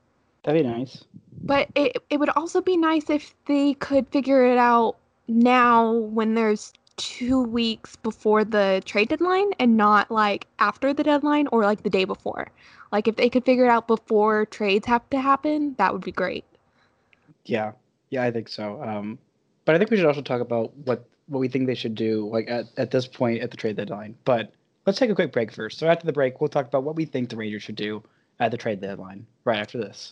That'd 0.44 0.64
be 0.64 0.68
nice. 0.70 1.04
but 1.44 1.70
it 1.76 1.98
it 2.10 2.20
would 2.20 2.30
also 2.30 2.62
be 2.62 2.78
nice 2.78 3.10
if 3.10 3.36
they 3.46 3.74
could 3.76 4.08
figure 4.10 4.46
it 4.46 4.58
out 4.58 4.98
now 5.28 5.92
when 5.94 6.34
there's 6.36 6.74
two 6.98 7.42
weeks 7.44 7.96
before 7.96 8.44
the 8.44 8.82
trade 8.86 9.10
deadline 9.10 9.52
and 9.60 9.78
not 9.78 10.12
like 10.12 10.48
after 10.60 10.94
the 10.94 11.04
deadline 11.04 11.48
or 11.52 11.64
like 11.64 11.84
the 11.84 11.90
day 11.90 12.06
before. 12.06 12.52
Like 12.92 13.08
if 13.08 13.16
they 13.16 13.30
could 13.30 13.46
figure 13.46 13.66
it 13.66 13.70
out 13.70 13.88
before 13.88 14.46
trades 14.46 14.86
have 14.88 15.10
to 15.10 15.20
happen, 15.20 15.76
that 15.78 15.94
would 15.94 16.04
be 16.04 16.12
great. 16.12 16.46
Yeah, 17.46 17.72
yeah, 18.10 18.24
I 18.24 18.32
think 18.32 18.50
so. 18.50 18.82
Um, 18.84 19.18
but 19.72 19.76
I 19.76 19.80
think 19.80 19.90
we 19.90 19.96
should 19.96 20.06
also 20.06 20.22
talk 20.22 20.42
about 20.42 20.76
what 20.80 21.08
what 21.28 21.40
we 21.40 21.48
think 21.48 21.66
they 21.66 21.76
should 21.76 21.96
do, 21.96 22.28
like 22.28 22.50
at, 22.50 22.66
at 22.76 22.92
this 22.92 23.08
point 23.08 23.42
at 23.42 23.52
the 23.52 23.56
trade 23.56 23.78
deadline. 23.78 24.18
But 24.26 24.52
let's 24.86 25.00
take 25.00 25.10
a 25.10 25.16
quick 25.16 25.32
break 25.32 25.50
first. 25.50 25.80
So 25.80 25.88
after 25.88 26.06
the 26.06 26.12
break, 26.12 26.42
we'll 26.42 26.50
talk 26.50 26.68
about 26.68 26.84
what 26.84 26.98
we 26.98 27.06
think 27.06 27.30
the 27.30 27.38
Rangers 27.38 27.64
should 27.64 27.78
do 27.78 28.04
at 28.42 28.52
the 28.52 28.58
trade 28.58 28.82
deadline. 28.82 29.26
Right 29.46 29.60
after 29.60 29.78
this. 29.78 30.12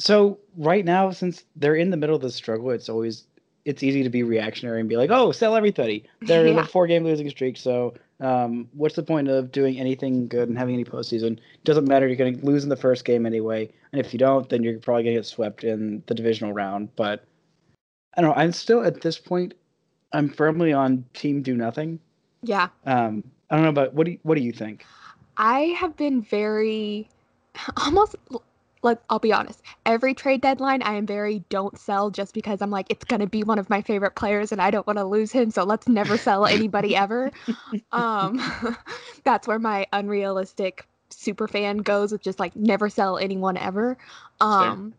So 0.00 0.38
right 0.56 0.84
now, 0.84 1.10
since 1.10 1.44
they're 1.56 1.76
in 1.76 1.90
the 1.90 1.96
middle 1.96 2.16
of 2.16 2.22
the 2.22 2.30
struggle, 2.30 2.70
it's 2.70 2.88
always 2.88 3.24
it's 3.66 3.82
easy 3.82 4.02
to 4.02 4.08
be 4.08 4.22
reactionary 4.22 4.80
and 4.80 4.88
be 4.88 4.96
like, 4.96 5.10
"Oh, 5.10 5.30
sell 5.30 5.54
everybody." 5.54 6.06
They're 6.22 6.46
in 6.46 6.58
a 6.58 6.64
four-game 6.64 7.04
losing 7.04 7.28
streak, 7.28 7.58
so 7.58 7.92
um, 8.18 8.66
what's 8.72 8.96
the 8.96 9.02
point 9.02 9.28
of 9.28 9.52
doing 9.52 9.78
anything 9.78 10.26
good 10.26 10.48
and 10.48 10.56
having 10.56 10.72
any 10.72 10.86
postseason? 10.86 11.38
Doesn't 11.64 11.86
matter. 11.86 12.06
You're 12.06 12.16
going 12.16 12.40
to 12.40 12.46
lose 12.46 12.62
in 12.62 12.70
the 12.70 12.76
first 12.76 13.04
game 13.04 13.26
anyway, 13.26 13.70
and 13.92 14.00
if 14.00 14.14
you 14.14 14.18
don't, 14.18 14.48
then 14.48 14.62
you're 14.62 14.78
probably 14.78 15.02
going 15.02 15.16
to 15.16 15.20
get 15.20 15.26
swept 15.26 15.64
in 15.64 16.02
the 16.06 16.14
divisional 16.14 16.54
round. 16.54 16.88
But 16.96 17.22
I 18.16 18.22
don't 18.22 18.30
know. 18.30 18.42
I'm 18.42 18.52
still 18.52 18.82
at 18.82 19.02
this 19.02 19.18
point. 19.18 19.52
I'm 20.14 20.30
firmly 20.30 20.72
on 20.72 21.04
team 21.12 21.42
do 21.42 21.54
nothing. 21.54 22.00
Yeah. 22.42 22.68
Um, 22.86 23.22
I 23.50 23.56
don't 23.56 23.66
know, 23.66 23.72
but 23.72 23.92
what 23.92 24.06
do 24.06 24.12
you, 24.12 24.18
what 24.22 24.36
do 24.36 24.40
you 24.40 24.52
think? 24.52 24.86
I 25.36 25.60
have 25.78 25.94
been 25.98 26.22
very 26.22 27.06
almost 27.76 28.16
like 28.82 28.98
I'll 29.10 29.18
be 29.18 29.32
honest. 29.32 29.60
Every 29.84 30.14
trade 30.14 30.40
deadline 30.40 30.82
I 30.82 30.94
am 30.94 31.06
very 31.06 31.44
don't 31.48 31.78
sell 31.78 32.10
just 32.10 32.34
because 32.34 32.62
I'm 32.62 32.70
like 32.70 32.86
it's 32.88 33.04
going 33.04 33.20
to 33.20 33.26
be 33.26 33.42
one 33.42 33.58
of 33.58 33.68
my 33.70 33.82
favorite 33.82 34.14
players 34.14 34.52
and 34.52 34.60
I 34.60 34.70
don't 34.70 34.86
want 34.86 34.98
to 34.98 35.04
lose 35.04 35.32
him, 35.32 35.50
so 35.50 35.64
let's 35.64 35.88
never 35.88 36.16
sell 36.16 36.46
anybody 36.46 36.96
ever. 37.04 37.30
Um 37.92 38.40
that's 39.24 39.46
where 39.46 39.58
my 39.58 39.86
unrealistic 39.92 40.86
super 41.10 41.48
fan 41.48 41.78
goes 41.78 42.12
with 42.12 42.22
just 42.22 42.38
like 42.40 42.54
never 42.56 42.88
sell 42.88 43.18
anyone 43.18 43.56
ever. 43.56 43.96
Um 44.40 44.94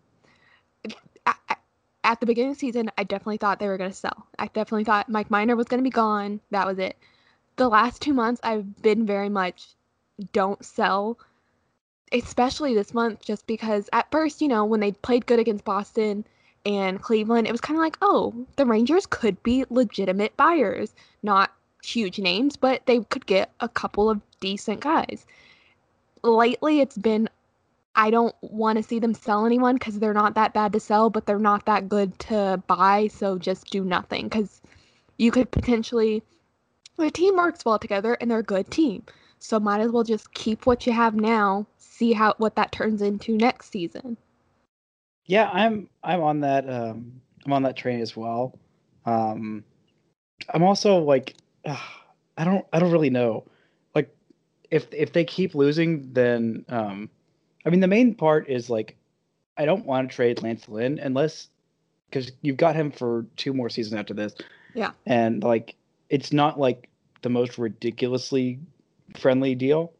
a- 1.25 1.33
a- 1.49 1.55
at 2.03 2.19
the 2.19 2.25
beginning 2.25 2.51
of 2.51 2.57
the 2.57 2.59
season, 2.59 2.89
I 2.97 3.03
definitely 3.03 3.37
thought 3.37 3.59
they 3.59 3.67
were 3.67 3.77
going 3.77 3.91
to 3.91 3.95
sell. 3.95 4.27
I 4.39 4.47
definitely 4.47 4.83
thought 4.85 5.07
Mike 5.09 5.29
Minor 5.29 5.55
was 5.55 5.67
going 5.67 5.79
to 5.79 5.83
be 5.83 5.91
gone. 5.91 6.39
That 6.49 6.65
was 6.65 6.79
it. 6.79 6.97
The 7.57 7.69
last 7.69 8.01
two 8.01 8.13
months, 8.13 8.41
I've 8.43 8.81
been 8.81 9.05
very 9.05 9.29
much 9.29 9.75
don't 10.33 10.63
sell, 10.65 11.19
especially 12.11 12.73
this 12.73 12.93
month, 12.93 13.23
just 13.23 13.47
because 13.47 13.89
at 13.93 14.11
first, 14.11 14.41
you 14.41 14.47
know, 14.47 14.65
when 14.65 14.79
they 14.79 14.91
played 14.91 15.25
good 15.25 15.39
against 15.39 15.65
Boston 15.65 16.25
and 16.65 17.01
Cleveland, 17.01 17.47
it 17.47 17.51
was 17.51 17.61
kind 17.61 17.77
of 17.77 17.81
like, 17.81 17.97
oh, 18.01 18.33
the 18.55 18.65
Rangers 18.65 19.05
could 19.05 19.41
be 19.43 19.65
legitimate 19.69 20.35
buyers. 20.37 20.93
Not 21.23 21.51
huge 21.83 22.19
names, 22.19 22.55
but 22.55 22.85
they 22.85 22.99
could 22.99 23.25
get 23.25 23.51
a 23.59 23.69
couple 23.69 24.09
of 24.09 24.21
decent 24.39 24.81
guys. 24.81 25.25
Lately, 26.23 26.81
it's 26.81 26.97
been 26.97 27.29
I 27.95 28.09
don't 28.09 28.35
want 28.41 28.77
to 28.77 28.83
see 28.83 28.99
them 28.99 29.13
sell 29.13 29.45
anyone 29.45 29.75
because 29.75 29.99
they're 29.99 30.13
not 30.13 30.35
that 30.35 30.53
bad 30.53 30.71
to 30.73 30.79
sell, 30.79 31.09
but 31.09 31.25
they're 31.25 31.39
not 31.39 31.65
that 31.65 31.89
good 31.89 32.17
to 32.19 32.63
buy. 32.67 33.07
So 33.07 33.37
just 33.37 33.69
do 33.69 33.83
nothing 33.83 34.29
because 34.29 34.61
you 35.17 35.31
could 35.31 35.51
potentially. 35.51 36.23
The 36.97 37.11
team 37.11 37.35
works 37.35 37.65
well 37.65 37.79
together 37.79 38.13
and 38.19 38.29
they're 38.29 38.39
a 38.39 38.43
good 38.43 38.69
team. 38.69 39.03
So 39.39 39.59
might 39.59 39.81
as 39.81 39.91
well 39.91 40.03
just 40.03 40.33
keep 40.33 40.65
what 40.65 40.85
you 40.85 40.93
have 40.93 41.15
now, 41.15 41.65
see 42.01 42.13
how 42.13 42.33
what 42.39 42.55
that 42.55 42.71
turns 42.71 43.03
into 43.03 43.37
next 43.37 43.71
season. 43.71 44.17
Yeah, 45.27 45.47
I'm 45.53 45.87
I'm 46.03 46.21
on 46.21 46.39
that 46.39 46.67
um 46.67 47.21
I'm 47.45 47.53
on 47.53 47.61
that 47.63 47.77
train 47.77 48.01
as 48.01 48.17
well. 48.17 48.57
Um 49.05 49.63
I'm 50.49 50.63
also 50.63 50.97
like 50.97 51.35
ugh, 51.63 51.77
I 52.35 52.43
don't 52.43 52.65
I 52.73 52.79
don't 52.79 52.91
really 52.91 53.11
know. 53.11 53.45
Like 53.93 54.09
if 54.71 54.87
if 54.91 55.13
they 55.13 55.23
keep 55.23 55.53
losing 55.53 56.11
then 56.11 56.65
um 56.69 57.07
I 57.63 57.69
mean 57.69 57.81
the 57.81 57.87
main 57.87 58.15
part 58.15 58.49
is 58.49 58.67
like 58.67 58.95
I 59.55 59.65
don't 59.65 59.85
want 59.85 60.09
to 60.09 60.15
trade 60.15 60.41
Lance 60.41 60.67
Lynn 60.67 60.97
unless 60.97 61.49
cuz 62.11 62.31
you've 62.41 62.57
got 62.57 62.75
him 62.75 62.89
for 62.89 63.27
two 63.35 63.53
more 63.53 63.69
seasons 63.69 63.99
after 63.99 64.15
this. 64.15 64.33
Yeah. 64.73 64.93
And 65.05 65.43
like 65.43 65.75
it's 66.09 66.33
not 66.33 66.59
like 66.59 66.89
the 67.21 67.29
most 67.29 67.59
ridiculously 67.59 68.57
friendly 69.15 69.53
deal 69.53 69.93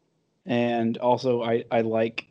and 0.46 0.98
also 0.98 1.42
I 1.42 1.64
I 1.70 1.80
like 1.82 2.26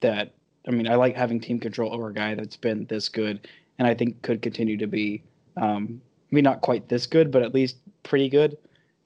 that 0.00 0.34
I 0.66 0.70
mean, 0.70 0.88
I 0.88 0.94
like 0.94 1.14
having 1.14 1.40
team 1.40 1.60
control 1.60 1.92
over 1.92 2.08
a 2.08 2.14
guy 2.14 2.34
that's 2.34 2.56
been 2.56 2.86
this 2.86 3.08
good, 3.08 3.46
and 3.78 3.86
I 3.86 3.94
think 3.94 4.22
could 4.22 4.40
continue 4.42 4.76
to 4.78 4.86
be. 4.86 5.22
Um, 5.56 6.00
mean, 6.34 6.44
not 6.44 6.62
quite 6.62 6.88
this 6.88 7.06
good, 7.06 7.30
but 7.30 7.42
at 7.42 7.54
least 7.54 7.76
pretty 8.02 8.28
good 8.28 8.56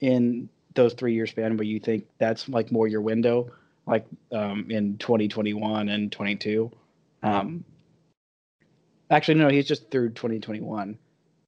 in 0.00 0.49
those 0.75 0.94
three 0.94 1.12
year 1.12 1.26
span 1.26 1.56
where 1.56 1.64
you 1.64 1.78
think 1.78 2.06
that's 2.18 2.49
like 2.49 2.73
more 2.73 2.88
your 2.88 3.02
window, 3.02 3.50
like 3.87 4.06
um, 4.32 4.66
in 4.70 4.97
2021 4.99 5.88
and 5.88 6.11
22. 6.11 6.70
Um, 7.23 7.64
actually, 9.11 9.35
no, 9.35 9.49
he's 9.49 9.66
just 9.66 9.90
through 9.90 10.11
2021. 10.11 10.97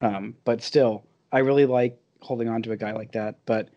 Um, 0.03 0.35
but 0.45 0.63
still, 0.63 1.05
I 1.33 1.39
really 1.39 1.67
like 1.67 1.99
holding 2.21 2.49
on 2.49 2.63
to 2.63 2.73
a 2.73 2.77
guy 2.77 2.93
like 2.93 3.13
that. 3.13 3.37
But 3.47 3.69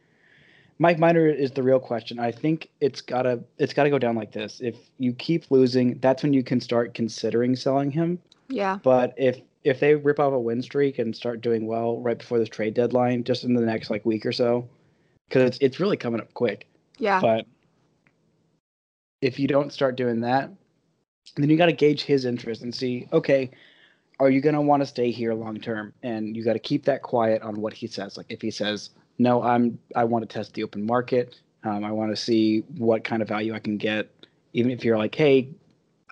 Mike 0.84 1.00
Minor 1.00 1.30
is 1.30 1.52
the 1.52 1.64
real 1.64 1.80
question. 1.80 2.20
I 2.20 2.30
think 2.30 2.70
it's 2.82 3.00
gotta 3.00 3.42
it's 3.58 3.72
gotta 3.72 3.90
go 3.90 3.98
down 3.98 4.18
like 4.18 4.34
this. 4.34 4.60
If 4.60 4.76
you 4.98 5.14
keep 5.14 5.50
losing, 5.50 5.98
that's 6.00 6.24
when 6.24 6.34
you 6.34 6.44
can 6.44 6.60
start 6.60 6.94
considering 6.94 7.56
selling 7.56 7.90
him. 7.90 8.20
Yeah. 8.50 8.80
But 8.84 9.14
if 9.16 9.40
if 9.64 9.80
they 9.80 9.96
rip 9.96 10.20
off 10.20 10.34
a 10.34 10.40
win 10.40 10.62
streak 10.62 11.00
and 11.00 11.16
start 11.16 11.40
doing 11.40 11.68
well 11.68 12.02
right 12.02 12.20
before 12.20 12.38
this 12.38 12.50
trade 12.50 12.74
deadline, 12.74 13.24
just 13.24 13.46
in 13.46 13.54
the 13.54 13.62
next 13.62 13.90
like 13.92 14.06
week 14.06 14.26
or 14.26 14.34
so, 14.34 14.68
because 15.30 15.44
it's 15.44 15.58
it's 15.62 15.80
really 15.80 15.96
coming 15.96 16.20
up 16.20 16.34
quick. 16.34 16.68
Yeah. 16.98 17.22
But 17.22 17.46
if 19.22 19.40
you 19.40 19.48
don't 19.48 19.72
start 19.72 19.96
doing 19.96 20.20
that, 20.20 20.52
then 21.38 21.50
you 21.50 21.56
got 21.56 21.68
to 21.68 21.72
gauge 21.72 22.02
his 22.02 22.26
interest 22.26 22.62
and 22.62 22.76
see, 22.76 23.08
okay, 23.14 23.52
are 24.20 24.30
you 24.30 24.42
going 24.42 24.56
to 24.56 24.60
want 24.60 24.82
to 24.82 24.86
stay 24.86 25.12
here 25.12 25.34
long 25.34 25.62
term? 25.62 25.94
And 26.04 26.36
you 26.36 26.44
got 26.44 26.54
to 26.54 26.60
keep 26.60 26.84
that 26.84 27.04
quiet 27.04 27.42
on 27.42 27.62
what 27.62 27.72
he 27.72 27.88
says. 27.88 28.18
Like 28.18 28.26
if 28.28 28.42
he 28.42 28.52
says, 28.52 28.90
no, 29.18 29.42
I'm 29.44 29.80
I 29.96 30.04
want 30.04 30.28
to 30.28 30.34
test 30.34 30.54
the 30.54 30.64
open 30.64 30.86
market. 30.86 31.40
Um, 31.64 31.84
I 31.84 31.92
want 31.92 32.12
to 32.12 32.16
see 32.16 32.62
what 32.78 33.04
kind 33.04 33.22
of 33.22 33.28
value 33.28 33.54
I 33.54 33.60
can 33.60 33.78
get. 33.78 34.10
Even 34.54 34.72
if 34.72 34.84
you're 34.84 34.98
like, 34.98 35.16
hey, 35.16 35.50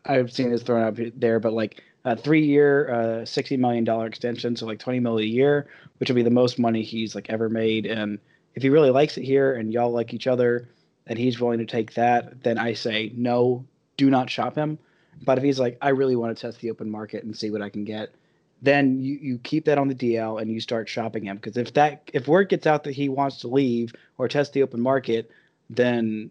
I've 0.06 0.32
seen 0.32 0.50
this 0.50 0.64
thrown 0.64 0.84
out 0.84 0.98
there, 1.20 1.40
but 1.40 1.54
like 1.54 1.84
a 2.06 2.16
three-year, 2.16 2.94
uh, 2.94 3.26
sixty 3.26 3.58
million 3.58 3.84
dollar 3.84 4.08
extension, 4.08 4.56
so 4.56 4.66
like 4.66 4.80
twenty 4.80 5.00
million 5.00 5.30
a 5.30 5.32
year, 5.32 5.68
which 6.00 6.10
will 6.10 6.16
be 6.16 6.24
the 6.24 6.30
most 6.30 6.58
money 6.58 6.82
he's 6.82 7.14
like 7.16 7.30
ever 7.30 7.50
made. 7.50 7.86
And 7.86 8.20
if 8.56 8.64
he 8.64 8.70
really 8.70 8.90
likes 8.90 9.18
it 9.18 9.24
here, 9.24 9.54
and 9.56 9.72
y'all 9.74 9.92
like 9.92 10.14
each 10.14 10.28
other, 10.28 10.70
and 11.08 11.20
he's 11.20 11.40
willing 11.40 11.60
to 11.60 11.66
take 11.66 11.94
that, 11.94 12.44
then 12.44 12.58
I 12.58 12.74
say 12.74 13.12
no, 13.16 13.66
do 13.98 14.10
not 14.10 14.30
shop 14.30 14.56
him. 14.56 14.80
But 15.24 15.38
if 15.38 15.44
he's 15.44 15.60
like, 15.60 15.78
I 15.82 15.90
really 15.90 16.16
want 16.16 16.36
to 16.36 16.42
test 16.42 16.60
the 16.62 16.72
open 16.72 16.90
market 16.90 17.24
and 17.24 17.38
see 17.38 17.52
what 17.52 17.62
I 17.62 17.70
can 17.70 17.84
get, 17.84 18.14
then 18.62 19.00
you, 19.00 19.18
you 19.22 19.38
keep 19.40 19.66
that 19.66 19.78
on 19.78 19.88
the 19.88 19.96
DL 19.96 20.42
and 20.42 20.52
you 20.52 20.60
start 20.62 20.88
shopping 20.88 21.24
him. 21.24 21.36
Because 21.38 21.58
if 21.58 21.74
that 21.74 22.10
if 22.14 22.28
word 22.28 22.50
gets 22.50 22.68
out 22.68 22.84
that 22.84 22.94
he 22.94 23.10
wants 23.10 23.38
to 23.38 23.48
leave 23.48 23.94
or 24.18 24.28
test 24.28 24.54
the 24.54 24.64
open 24.64 24.80
market, 24.82 25.32
then 25.70 26.30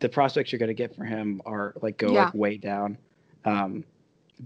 the 0.00 0.08
prospects 0.08 0.52
you're 0.52 0.58
going 0.58 0.68
to 0.68 0.74
get 0.74 0.94
for 0.94 1.04
him 1.04 1.40
are 1.46 1.74
like 1.82 1.98
go 1.98 2.12
Yeah. 2.12 2.24
like 2.26 2.34
way 2.34 2.56
down. 2.56 2.98
Um, 3.44 3.84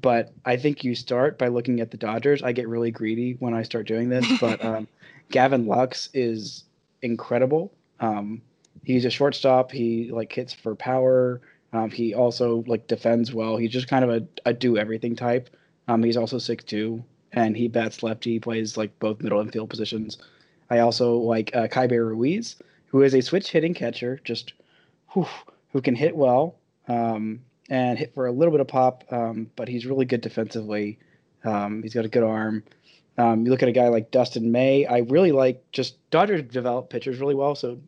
but 0.00 0.32
I 0.44 0.56
think 0.56 0.84
you 0.84 0.94
start 0.94 1.38
by 1.38 1.48
looking 1.48 1.80
at 1.80 1.90
the 1.90 1.96
Dodgers. 1.96 2.42
I 2.42 2.52
get 2.52 2.68
really 2.68 2.90
greedy 2.90 3.36
when 3.38 3.54
I 3.54 3.62
start 3.62 3.86
doing 3.86 4.08
this, 4.08 4.26
but 4.40 4.64
um, 4.64 4.86
Gavin 5.30 5.66
Lux 5.66 6.10
is 6.14 6.64
incredible. 7.02 7.72
Um, 8.00 8.42
he's 8.84 9.04
a 9.04 9.10
shortstop. 9.10 9.70
He 9.72 10.10
like 10.12 10.32
hits 10.32 10.52
for 10.52 10.74
power. 10.74 11.40
Um, 11.72 11.90
he 11.90 12.14
also 12.14 12.64
like 12.66 12.86
defends 12.86 13.32
well. 13.34 13.56
He's 13.56 13.70
just 13.70 13.88
kind 13.88 14.04
of 14.04 14.10
a, 14.10 14.26
a 14.46 14.52
do 14.54 14.76
everything 14.78 15.16
type. 15.16 15.50
Um, 15.88 16.02
he's 16.02 16.16
also 16.16 16.38
six 16.38 16.62
two, 16.64 17.02
and 17.32 17.56
he 17.56 17.68
bats 17.68 18.02
lefty. 18.02 18.32
He 18.32 18.40
plays 18.40 18.76
like 18.76 18.96
both 18.98 19.22
middle 19.22 19.40
and 19.40 19.52
field 19.52 19.70
positions. 19.70 20.18
I 20.70 20.80
also 20.80 21.16
like 21.16 21.54
uh, 21.56 21.66
Keibert 21.68 22.06
Ruiz, 22.06 22.56
who 22.86 23.02
is 23.02 23.14
a 23.14 23.22
switch 23.22 23.50
hitting 23.50 23.74
catcher, 23.74 24.20
just 24.24 24.52
whew, 25.12 25.26
who 25.72 25.80
can 25.80 25.94
hit 25.94 26.14
well 26.14 26.56
um, 26.88 27.40
and 27.70 27.98
hit 27.98 28.14
for 28.14 28.26
a 28.26 28.32
little 28.32 28.52
bit 28.52 28.60
of 28.60 28.68
pop, 28.68 29.04
um, 29.10 29.50
but 29.56 29.68
he's 29.68 29.86
really 29.86 30.04
good 30.04 30.20
defensively. 30.20 30.98
Um, 31.44 31.82
he's 31.82 31.94
got 31.94 32.04
a 32.04 32.08
good 32.08 32.22
arm. 32.22 32.62
Um, 33.16 33.44
you 33.44 33.50
look 33.50 33.62
at 33.62 33.68
a 33.68 33.72
guy 33.72 33.88
like 33.88 34.10
Dustin 34.10 34.52
May. 34.52 34.86
I 34.86 34.98
really 34.98 35.32
like 35.32 35.64
just 35.72 35.96
Dodgers 36.10 36.42
develop 36.42 36.88
pitchers 36.90 37.18
really 37.18 37.34
well. 37.34 37.54
So 37.54 37.78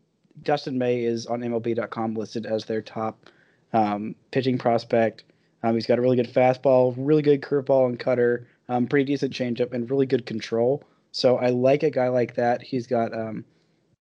Dustin 0.43 0.77
May 0.77 1.03
is 1.03 1.25
on 1.25 1.41
MLB.com 1.41 2.15
listed 2.15 2.45
as 2.45 2.65
their 2.65 2.81
top 2.81 3.29
um, 3.73 4.15
pitching 4.31 4.57
prospect. 4.57 5.23
Um, 5.63 5.75
he's 5.75 5.85
got 5.85 5.99
a 5.99 6.01
really 6.01 6.15
good 6.15 6.33
fastball, 6.33 6.93
really 6.97 7.21
good 7.21 7.41
curveball 7.41 7.87
and 7.87 7.99
cutter, 7.99 8.47
um, 8.69 8.87
pretty 8.87 9.05
decent 9.05 9.33
changeup, 9.33 9.73
and 9.73 9.89
really 9.89 10.05
good 10.05 10.25
control. 10.25 10.83
So 11.11 11.37
I 11.37 11.49
like 11.49 11.83
a 11.83 11.91
guy 11.91 12.07
like 12.07 12.35
that. 12.35 12.61
He's 12.61 12.87
got 12.87 13.13
um, 13.13 13.45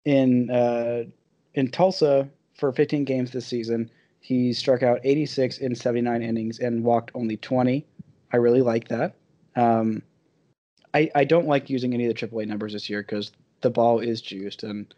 in 0.04 0.50
uh, 0.50 1.04
in 1.54 1.70
Tulsa 1.70 2.28
for 2.54 2.72
15 2.72 3.04
games 3.04 3.30
this 3.30 3.46
season. 3.46 3.90
He 4.20 4.52
struck 4.52 4.82
out 4.82 5.00
86 5.02 5.58
in 5.58 5.74
79 5.74 6.22
innings 6.22 6.58
and 6.58 6.84
walked 6.84 7.10
only 7.14 7.38
20. 7.38 7.86
I 8.32 8.36
really 8.36 8.60
like 8.60 8.88
that. 8.88 9.16
Um, 9.56 10.02
I 10.94 11.10
I 11.14 11.24
don't 11.24 11.46
like 11.46 11.70
using 11.70 11.94
any 11.94 12.06
of 12.06 12.14
the 12.14 12.26
AAA 12.26 12.46
numbers 12.46 12.74
this 12.74 12.88
year 12.88 13.02
because 13.02 13.32
the 13.62 13.70
ball 13.70 13.98
is 13.98 14.20
juiced, 14.20 14.62
and 14.62 14.92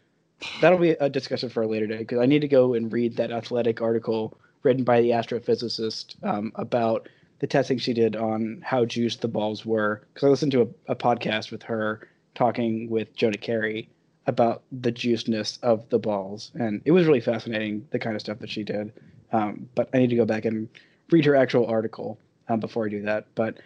that'll 0.61 0.77
be 0.77 0.91
a 0.91 1.09
discussion 1.09 1.49
for 1.49 1.63
a 1.63 1.67
later 1.67 1.87
day. 1.87 1.97
Because 1.97 2.19
I 2.19 2.25
need 2.25 2.41
to 2.41 2.47
go 2.47 2.73
and 2.73 2.91
read 2.91 3.15
that 3.17 3.31
athletic 3.31 3.81
article 3.81 4.37
written 4.63 4.83
by 4.83 5.01
the 5.01 5.11
astrophysicist 5.11 6.15
um, 6.23 6.51
about 6.55 7.09
the 7.39 7.47
testing 7.47 7.77
she 7.77 7.93
did 7.93 8.15
on 8.15 8.61
how 8.63 8.85
juiced 8.85 9.21
the 9.21 9.27
balls 9.27 9.65
were. 9.65 10.01
Because 10.13 10.27
I 10.27 10.29
listened 10.29 10.53
to 10.53 10.61
a, 10.61 10.93
a, 10.93 10.95
podcast 10.95 11.51
with 11.51 11.63
her 11.63 12.07
talking 12.35 12.89
with 12.89 13.13
Jonah 13.15 13.37
Keri 13.37 13.89
about 14.25 14.63
the 14.71 14.91
juiciness 14.91 15.59
of 15.61 15.87
the 15.89 15.99
balls, 15.99 16.51
and 16.55 16.81
it 16.85 16.91
was 16.91 17.05
really 17.05 17.19
fascinating 17.19 17.85
the 17.91 17.99
kind 17.99 18.15
of 18.15 18.21
stuff 18.21 18.39
that 18.39 18.49
she 18.49 18.63
did. 18.63 18.93
Um, 19.33 19.67
but 19.75 19.89
I 19.93 19.97
need 19.97 20.11
to 20.11 20.15
go 20.15 20.25
back 20.25 20.45
and 20.45 20.69
read 21.11 21.25
her 21.25 21.35
actual 21.35 21.65
article 21.65 22.17
um, 22.47 22.59
before 22.59 22.85
I 22.85 22.89
do 22.89 23.01
that. 23.01 23.25
But 23.35 23.57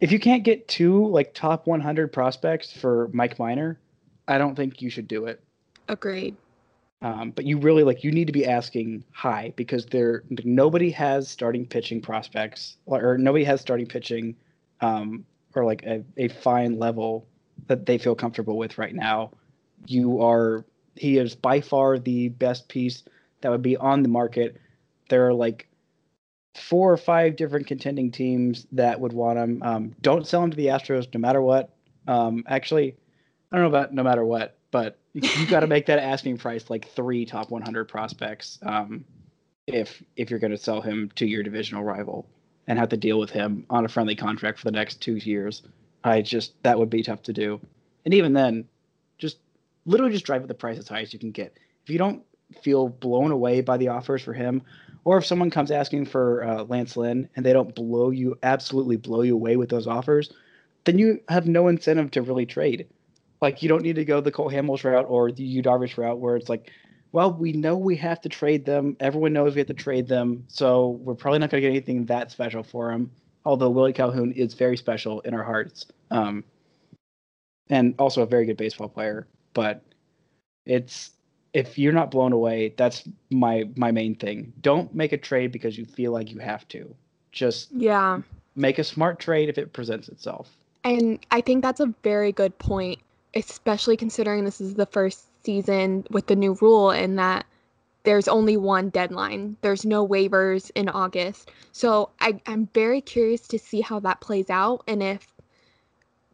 if 0.00 0.10
you 0.10 0.18
can't 0.18 0.42
get 0.42 0.66
two 0.66 1.06
like 1.06 1.34
top 1.34 1.66
100 1.66 2.12
prospects 2.12 2.72
for 2.72 3.08
Mike 3.12 3.38
Minor, 3.38 3.78
I 4.26 4.38
don't 4.38 4.56
think 4.56 4.82
you 4.82 4.90
should 4.90 5.06
do 5.06 5.26
it. 5.26 5.40
Agreed. 5.88 6.36
Um, 7.02 7.30
but 7.30 7.46
you 7.46 7.58
really 7.58 7.82
like 7.82 8.04
you 8.04 8.10
need 8.10 8.26
to 8.26 8.32
be 8.32 8.44
asking 8.46 9.04
high 9.12 9.54
because 9.56 9.86
there 9.86 10.22
nobody 10.44 10.90
has 10.90 11.28
starting 11.28 11.66
pitching 11.66 12.02
prospects 12.02 12.76
or, 12.84 13.16
nobody 13.16 13.44
has 13.44 13.60
starting 13.60 13.86
pitching 13.86 14.36
um, 14.82 15.24
or 15.54 15.64
like 15.64 15.82
a, 15.84 16.04
a 16.18 16.28
fine 16.28 16.78
level 16.78 17.26
that 17.68 17.86
they 17.86 17.96
feel 17.96 18.14
comfortable 18.14 18.58
with 18.58 18.76
right 18.76 18.94
now. 18.94 19.30
You 19.86 20.20
are 20.20 20.64
he 20.94 21.16
is 21.16 21.34
by 21.34 21.62
far 21.62 21.98
the 21.98 22.28
best 22.28 22.68
piece 22.68 23.02
that 23.40 23.50
would 23.50 23.62
be 23.62 23.76
on 23.78 24.02
the 24.02 24.08
market. 24.08 24.58
There 25.08 25.26
are 25.26 25.32
like 25.34 25.68
four 26.54 26.92
or 26.92 26.98
five 26.98 27.36
different 27.36 27.66
contending 27.66 28.10
teams 28.10 28.66
that 28.72 29.00
would 29.00 29.14
want 29.14 29.38
him. 29.38 29.62
Um, 29.62 29.96
don't 30.02 30.26
sell 30.26 30.42
him 30.42 30.50
to 30.50 30.56
the 30.56 30.66
Astros 30.66 31.12
no 31.14 31.20
matter 31.20 31.40
what. 31.40 31.74
Um, 32.06 32.44
actually, 32.46 32.96
I 33.50 33.56
don't 33.56 33.62
know 33.62 33.78
about 33.78 33.94
no 33.94 34.02
matter 34.02 34.24
what, 34.24 34.58
but 34.70 34.98
you 35.14 35.46
got 35.46 35.60
to 35.60 35.66
make 35.66 35.86
that 35.86 35.98
asking 35.98 36.38
price 36.38 36.70
like 36.70 36.88
three 36.88 37.24
top 37.24 37.50
100 37.50 37.86
prospects 37.86 38.58
um, 38.62 39.04
if 39.66 40.02
if 40.16 40.30
you're 40.30 40.38
going 40.38 40.52
to 40.52 40.58
sell 40.58 40.80
him 40.80 41.10
to 41.16 41.26
your 41.26 41.42
divisional 41.42 41.82
rival 41.82 42.26
and 42.66 42.78
have 42.78 42.88
to 42.90 42.96
deal 42.96 43.18
with 43.18 43.30
him 43.30 43.66
on 43.68 43.84
a 43.84 43.88
friendly 43.88 44.14
contract 44.14 44.58
for 44.58 44.64
the 44.64 44.72
next 44.76 45.00
two 45.00 45.16
years. 45.16 45.62
I 46.04 46.22
just 46.22 46.52
that 46.62 46.78
would 46.78 46.90
be 46.90 47.02
tough 47.02 47.22
to 47.24 47.32
do, 47.32 47.60
and 48.04 48.14
even 48.14 48.32
then, 48.32 48.66
just 49.18 49.38
literally 49.84 50.12
just 50.12 50.24
drive 50.24 50.42
up 50.42 50.48
the 50.48 50.54
price 50.54 50.78
as 50.78 50.88
high 50.88 51.00
as 51.00 51.12
you 51.12 51.18
can 51.18 51.30
get. 51.30 51.58
If 51.82 51.90
you 51.90 51.98
don't 51.98 52.22
feel 52.62 52.88
blown 52.88 53.32
away 53.32 53.60
by 53.60 53.76
the 53.76 53.88
offers 53.88 54.22
for 54.22 54.32
him, 54.32 54.62
or 55.04 55.18
if 55.18 55.26
someone 55.26 55.50
comes 55.50 55.70
asking 55.70 56.06
for 56.06 56.44
uh, 56.44 56.62
Lance 56.64 56.96
Lynn 56.96 57.28
and 57.36 57.44
they 57.44 57.52
don't 57.52 57.74
blow 57.74 58.10
you 58.10 58.38
absolutely 58.42 58.96
blow 58.96 59.22
you 59.22 59.34
away 59.34 59.56
with 59.56 59.68
those 59.68 59.86
offers, 59.86 60.32
then 60.84 60.98
you 60.98 61.20
have 61.28 61.46
no 61.46 61.68
incentive 61.68 62.10
to 62.12 62.22
really 62.22 62.46
trade. 62.46 62.86
Like 63.40 63.62
you 63.62 63.68
don't 63.68 63.82
need 63.82 63.96
to 63.96 64.04
go 64.04 64.20
the 64.20 64.30
Cole 64.30 64.50
Hamels 64.50 64.84
route 64.84 65.06
or 65.08 65.32
the 65.32 65.42
Yu 65.42 65.62
Darvish 65.62 65.96
route 65.96 66.18
where 66.18 66.36
it's 66.36 66.48
like, 66.48 66.70
well, 67.12 67.32
we 67.32 67.52
know 67.52 67.76
we 67.76 67.96
have 67.96 68.20
to 68.20 68.28
trade 68.28 68.64
them. 68.64 68.96
Everyone 69.00 69.32
knows 69.32 69.54
we 69.54 69.60
have 69.60 69.66
to 69.68 69.74
trade 69.74 70.06
them, 70.06 70.44
so 70.48 71.00
we're 71.02 71.14
probably 71.14 71.40
not 71.40 71.50
going 71.50 71.62
to 71.62 71.68
get 71.68 71.74
anything 71.74 72.06
that 72.06 72.30
special 72.30 72.62
for 72.62 72.92
him. 72.92 73.10
Although 73.44 73.70
Willie 73.70 73.92
Calhoun 73.92 74.32
is 74.32 74.54
very 74.54 74.76
special 74.76 75.20
in 75.20 75.34
our 75.34 75.42
hearts, 75.42 75.86
um, 76.10 76.44
and 77.68 77.94
also 77.98 78.22
a 78.22 78.26
very 78.26 78.44
good 78.44 78.58
baseball 78.58 78.88
player. 78.88 79.26
But 79.54 79.82
it's 80.66 81.12
if 81.52 81.78
you're 81.78 81.92
not 81.92 82.10
blown 82.10 82.32
away, 82.32 82.74
that's 82.76 83.08
my 83.30 83.64
my 83.76 83.90
main 83.90 84.14
thing. 84.14 84.52
Don't 84.60 84.94
make 84.94 85.12
a 85.12 85.18
trade 85.18 85.50
because 85.50 85.76
you 85.78 85.86
feel 85.86 86.12
like 86.12 86.30
you 86.30 86.38
have 86.38 86.68
to. 86.68 86.94
Just 87.32 87.72
yeah, 87.72 88.20
make 88.54 88.78
a 88.78 88.84
smart 88.84 89.18
trade 89.18 89.48
if 89.48 89.58
it 89.58 89.72
presents 89.72 90.08
itself. 90.08 90.56
And 90.84 91.18
I 91.30 91.40
think 91.40 91.62
that's 91.62 91.80
a 91.80 91.92
very 92.02 92.32
good 92.32 92.56
point 92.58 93.00
especially 93.34 93.96
considering 93.96 94.44
this 94.44 94.60
is 94.60 94.74
the 94.74 94.86
first 94.86 95.26
season 95.44 96.04
with 96.10 96.26
the 96.26 96.36
new 96.36 96.56
rule 96.60 96.90
and 96.90 97.18
that 97.18 97.46
there's 98.02 98.28
only 98.28 98.56
one 98.56 98.88
deadline. 98.88 99.56
There's 99.60 99.84
no 99.84 100.06
waivers 100.06 100.70
in 100.74 100.88
August. 100.88 101.50
So 101.72 102.10
I, 102.20 102.40
I'm 102.46 102.68
very 102.74 103.00
curious 103.00 103.46
to 103.48 103.58
see 103.58 103.80
how 103.80 104.00
that 104.00 104.20
plays 104.20 104.50
out 104.50 104.82
and 104.86 105.02
if 105.02 105.32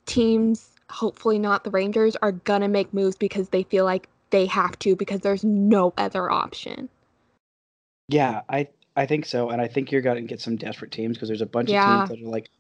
teams, 0.07 0.71
hopefully 0.89 1.39
not 1.39 1.65
the 1.65 1.71
Rangers, 1.71 2.17
are 2.23 2.33
going 2.33 2.61
to 2.61 2.69
make 2.69 2.95
moves 2.95 3.17
because 3.17 3.49
they 3.49 3.65
feel 3.65 3.85
like 3.85 4.09
they 4.31 4.47
have 4.47 4.79
to 4.81 4.97
because 4.97 5.21
there's 5.21 5.45
no 5.45 5.93
other 5.97 6.31
option. 6.31 6.89
Yeah, 8.09 8.43
I 8.49 8.69
I 8.97 9.05
think 9.07 9.27
so, 9.27 9.51
and 9.51 9.61
I 9.61 9.69
think 9.69 9.93
you're 9.93 10.01
going 10.01 10.17
to 10.17 10.23
get 10.23 10.41
some 10.41 10.57
desperate 10.57 10.91
teams 10.91 11.17
because 11.17 11.29
there's 11.29 11.43
a 11.43 11.47
bunch 11.47 11.71
yeah. 11.71 12.03
of 12.03 12.09
teams 12.09 12.21
that 12.21 12.27
are 12.27 12.31
like. 12.31 12.51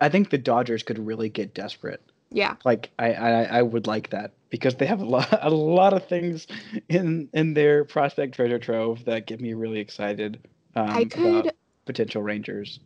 I 0.00 0.08
think 0.08 0.30
the 0.30 0.38
Dodgers 0.38 0.82
could 0.82 0.98
really 0.98 1.28
get 1.28 1.52
desperate. 1.52 2.00
Yeah. 2.30 2.56
Like 2.64 2.90
I, 2.98 3.12
I 3.12 3.42
I 3.58 3.62
would 3.62 3.86
like 3.86 4.10
that 4.10 4.32
because 4.50 4.74
they 4.76 4.86
have 4.86 5.00
a 5.00 5.04
lot 5.04 5.28
a 5.42 5.50
lot 5.50 5.92
of 5.92 6.06
things 6.06 6.46
in 6.88 7.28
in 7.32 7.54
their 7.54 7.84
prospect 7.84 8.34
treasure 8.34 8.58
trove 8.58 9.04
that 9.04 9.26
get 9.26 9.40
me 9.40 9.54
really 9.54 9.80
excited. 9.80 10.46
Um, 10.74 10.90
I 10.90 11.04
could 11.04 11.52
potential 11.86 12.22
Rangers. 12.22 12.80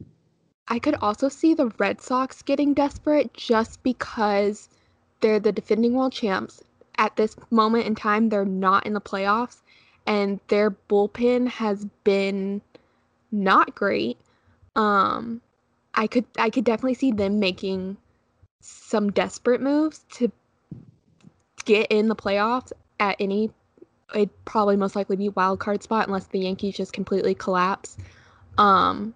I 0.69 0.79
could 0.79 0.95
also 1.03 1.29
see 1.29 1.55
the 1.55 1.73
Red 1.79 2.01
Sox 2.01 2.43
getting 2.43 2.75
desperate 2.75 3.35
just 3.35 3.83
because 3.83 4.69
they're 5.21 5.41
the 5.41 5.53
defending 5.53 5.95
world 5.95 6.13
champs. 6.13 6.63
At 6.97 7.17
this 7.17 7.35
moment 7.51 7.87
in 7.87 7.95
time, 7.95 8.29
they're 8.29 8.45
not 8.45 8.87
in 8.87 8.93
the 8.93 9.01
playoffs, 9.01 9.63
and 10.07 10.39
their 10.49 10.71
bullpen 10.71 11.49
has 11.49 11.87
been 12.05 12.61
not 13.33 13.75
great. 13.75 14.19
Um, 14.77 15.41
I 15.95 16.07
could 16.07 16.27
I 16.39 16.51
could 16.51 16.65
definitely 16.65 16.95
see 16.95 17.11
them 17.11 17.41
making 17.41 17.97
some 18.61 19.11
desperate 19.11 19.61
moves 19.61 20.05
to 20.13 20.31
get 21.65 21.87
in 21.91 22.09
the 22.09 22.17
playoffs 22.17 22.73
at 22.99 23.17
any 23.19 23.51
it'd 24.15 24.45
probably 24.45 24.77
most 24.77 24.97
likely 24.97 25.17
be 25.17 25.29
wild 25.31 25.61
card 25.61 25.83
spot 25.83 26.07
unless 26.07 26.27
the 26.27 26.41
Yankees 26.41 26.77
just 26.77 26.93
completely 26.93 27.35
collapse. 27.35 27.97
Um 28.59 29.15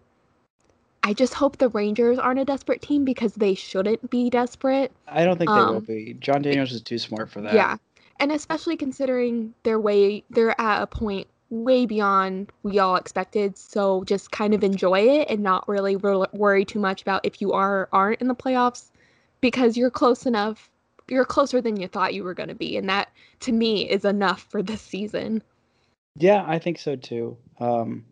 I 1.03 1.13
just 1.13 1.35
hope 1.35 1.59
the 1.59 1.69
Rangers 1.69 2.19
aren't 2.19 2.41
a 2.41 2.47
desperate 2.47 2.81
team 2.81 3.05
because 3.05 3.35
they 3.35 3.55
shouldn't 3.55 4.09
be 4.09 4.31
desperate. 4.31 4.91
I 5.07 5.25
don't 5.25 5.37
think 5.37 5.51
um, 5.51 5.59
they 5.59 5.67
will 5.67 5.77
um, 5.77 5.85
be. 5.85 6.17
Jon 6.19 6.41
Daniels 6.41 6.73
is 6.73 6.81
too 6.81 6.97
smart 6.97 7.31
for 7.31 7.43
that. 7.43 7.53
Yeah. 7.53 7.77
And 8.21 8.33
especially 8.33 8.79
considering 8.79 9.53
they're 9.65 9.81
way 9.81 10.25
they're 10.31 10.59
at 10.59 10.83
a 10.83 10.87
point 10.87 11.27
way 11.51 11.85
beyond 11.85 12.51
we 12.63 12.79
all 12.79 12.97
expected. 12.97 13.59
So 13.59 14.05
just 14.05 14.31
kind 14.31 14.55
of 14.55 14.65
enjoy 14.65 15.01
it 15.01 15.29
and 15.29 15.43
not 15.43 15.69
really 15.69 15.97
worry 15.97 16.65
too 16.65 16.79
much 16.79 17.03
about 17.03 17.27
if 17.27 17.43
you 17.43 17.53
are 17.53 17.81
or 17.81 17.89
aren't 17.93 18.23
in 18.23 18.29
the 18.29 18.35
playoffs 18.35 18.91
because 19.45 19.77
you're 19.77 19.91
close 19.91 20.25
enough 20.25 20.71
you're 21.11 21.27
closer 21.27 21.61
than 21.61 21.77
you 21.77 21.87
thought 21.87 22.15
you 22.15 22.25
were 22.25 22.33
going 22.33 22.49
to 22.49 22.55
be 22.55 22.79
and 22.79 22.89
that 22.89 23.11
to 23.41 23.53
me 23.53 23.87
is 23.87 24.07
enough 24.07 24.47
for 24.49 24.63
this 24.63 24.81
season 24.81 25.43
yeah 26.17 26.43
i 26.47 26.59
think 26.59 26.79
so 26.79 26.97
too 26.97 27.37
um, 27.61 28.03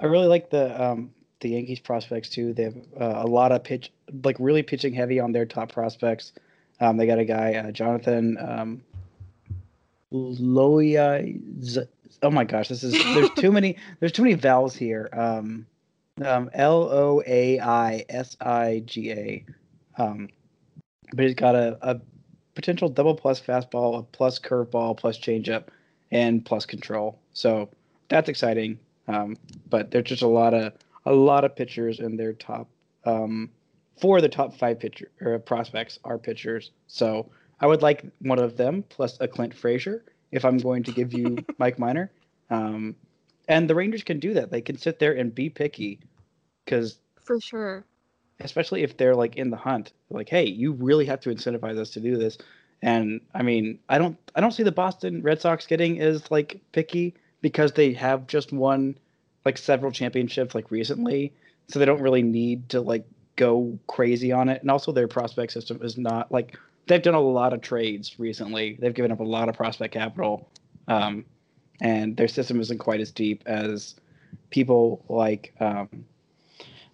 i 0.00 0.04
really 0.04 0.26
like 0.26 0.50
the 0.50 0.84
um, 0.84 1.10
the 1.40 1.48
yankees 1.48 1.80
prospects 1.80 2.28
too 2.28 2.52
they 2.52 2.64
have 2.64 2.76
uh, 3.00 3.22
a 3.24 3.26
lot 3.26 3.52
of 3.52 3.64
pitch 3.64 3.90
like 4.22 4.36
really 4.38 4.62
pitching 4.62 4.92
heavy 4.92 5.18
on 5.18 5.32
their 5.32 5.46
top 5.46 5.72
prospects 5.72 6.34
um, 6.80 6.98
they 6.98 7.06
got 7.06 7.18
a 7.18 7.24
guy 7.24 7.54
uh, 7.54 7.70
jonathan 7.70 8.36
um, 8.38 8.82
Loya. 10.12 11.88
Oh 12.22 12.30
my 12.30 12.44
gosh, 12.44 12.68
this 12.68 12.84
is 12.84 12.92
there's 12.92 13.30
too 13.30 13.50
many 13.50 13.76
there's 14.00 14.12
too 14.12 14.22
many 14.22 14.34
vowels 14.34 14.76
here. 14.76 15.08
Um, 15.12 15.66
um, 16.24 16.48
L 16.54 16.84
O 16.84 17.22
A 17.26 17.58
I 17.58 18.04
S 18.08 18.36
I 18.40 18.84
G 18.86 19.10
A. 19.10 19.44
Um, 19.98 20.28
but 21.12 21.24
he's 21.24 21.34
got 21.34 21.54
a, 21.54 21.78
a 21.82 22.00
potential 22.54 22.88
double 22.88 23.14
plus 23.14 23.40
fastball, 23.40 23.98
a 23.98 24.02
plus 24.02 24.38
curveball, 24.38 24.96
plus 24.96 25.18
changeup, 25.18 25.64
and 26.10 26.44
plus 26.44 26.66
control. 26.66 27.18
So 27.32 27.68
that's 28.08 28.28
exciting. 28.28 28.78
Um, 29.08 29.36
but 29.68 29.90
there's 29.90 30.04
just 30.04 30.22
a 30.22 30.28
lot 30.28 30.54
of 30.54 30.72
a 31.04 31.12
lot 31.12 31.44
of 31.44 31.54
pitchers 31.54 32.00
in 32.00 32.16
their 32.16 32.32
top. 32.32 32.68
Um, 33.04 33.50
four 34.00 34.16
of 34.16 34.22
the 34.22 34.28
top 34.28 34.54
five 34.54 34.80
pitcher 34.80 35.10
or 35.20 35.38
prospects 35.38 35.98
are 36.04 36.18
pitchers. 36.18 36.72
So 36.88 37.30
I 37.60 37.66
would 37.66 37.82
like 37.82 38.04
one 38.20 38.38
of 38.38 38.56
them 38.56 38.84
plus 38.88 39.16
a 39.20 39.28
Clint 39.28 39.54
Frazier 39.54 40.04
if 40.32 40.44
I'm 40.44 40.58
going 40.58 40.82
to 40.84 40.92
give 40.92 41.12
you 41.12 41.38
Mike 41.58 41.78
Minor. 41.78 42.10
Um, 42.50 42.96
and 43.48 43.70
the 43.70 43.74
Rangers 43.74 44.02
can 44.02 44.18
do 44.18 44.34
that. 44.34 44.50
They 44.50 44.60
can 44.60 44.76
sit 44.76 44.98
there 44.98 45.12
and 45.12 45.34
be 45.34 45.48
picky 45.48 46.00
because 46.64 46.98
For 47.22 47.40
sure. 47.40 47.84
Especially 48.40 48.82
if 48.82 48.96
they're 48.96 49.14
like 49.14 49.36
in 49.36 49.50
the 49.50 49.56
hunt 49.56 49.92
like 50.10 50.28
hey 50.28 50.44
you 50.44 50.72
really 50.72 51.06
have 51.06 51.20
to 51.20 51.30
incentivize 51.30 51.78
us 51.78 51.90
to 51.90 52.00
do 52.00 52.16
this. 52.16 52.38
And 52.82 53.20
i 53.34 53.42
mean 53.42 53.78
i 53.88 53.98
don't 53.98 54.18
i 54.34 54.40
don't 54.40 54.52
see 54.52 54.62
the 54.62 54.72
boston 54.72 55.22
red 55.22 55.40
sox 55.40 55.66
getting 55.66 56.00
as 56.00 56.30
like 56.30 56.60
picky 56.72 57.14
because 57.40 57.72
they 57.72 57.94
have 57.94 58.26
just 58.26 58.52
won 58.52 58.98
like 59.44 59.56
several 59.56 59.90
championships 59.90 60.54
like 60.54 60.70
recently 60.70 61.32
so 61.68 61.78
they 61.78 61.84
don't 61.86 62.02
really 62.02 62.22
need 62.22 62.68
to 62.70 62.80
like 62.80 63.06
go 63.36 63.78
crazy 63.86 64.32
on 64.32 64.48
it. 64.48 64.62
And 64.62 64.70
also 64.70 64.92
their 64.92 65.08
prospect 65.08 65.52
system 65.52 65.80
is 65.82 65.96
not 65.96 66.32
like 66.32 66.58
they've 66.86 67.02
done 67.02 67.14
a 67.14 67.20
lot 67.20 67.52
of 67.52 67.60
trades 67.60 68.18
recently. 68.18 68.76
They've 68.80 68.94
given 68.94 69.12
up 69.12 69.20
a 69.20 69.24
lot 69.24 69.48
of 69.48 69.54
prospect 69.54 69.94
capital 69.94 70.48
um, 70.88 71.24
and 71.80 72.16
their 72.16 72.28
system 72.28 72.60
isn't 72.60 72.78
quite 72.78 73.00
as 73.00 73.10
deep 73.10 73.42
as 73.46 73.94
people 74.50 75.04
like 75.08 75.54
um, 75.60 75.88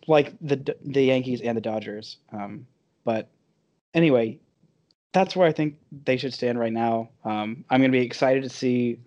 like 0.07 0.35
the 0.41 0.77
the 0.85 1.03
Yankees 1.05 1.41
and 1.41 1.57
the 1.57 1.61
Dodgers. 1.61 2.19
Um, 2.33 2.67
but 3.05 3.29
anyway, 3.95 4.38
that's 5.12 5.37
where 5.37 5.47
I 5.47 5.53
think 5.53 5.77
they 6.05 6.17
should 6.17 6.35
stand 6.35 6.59
right 6.59 6.73
now. 6.73 7.11
Um, 7.25 7.65
I'm 7.71 7.81
going 7.81 7.93
to 7.93 7.99
be 7.99 8.05
excited 8.05 8.43
to 8.43 8.49
see 8.49 8.99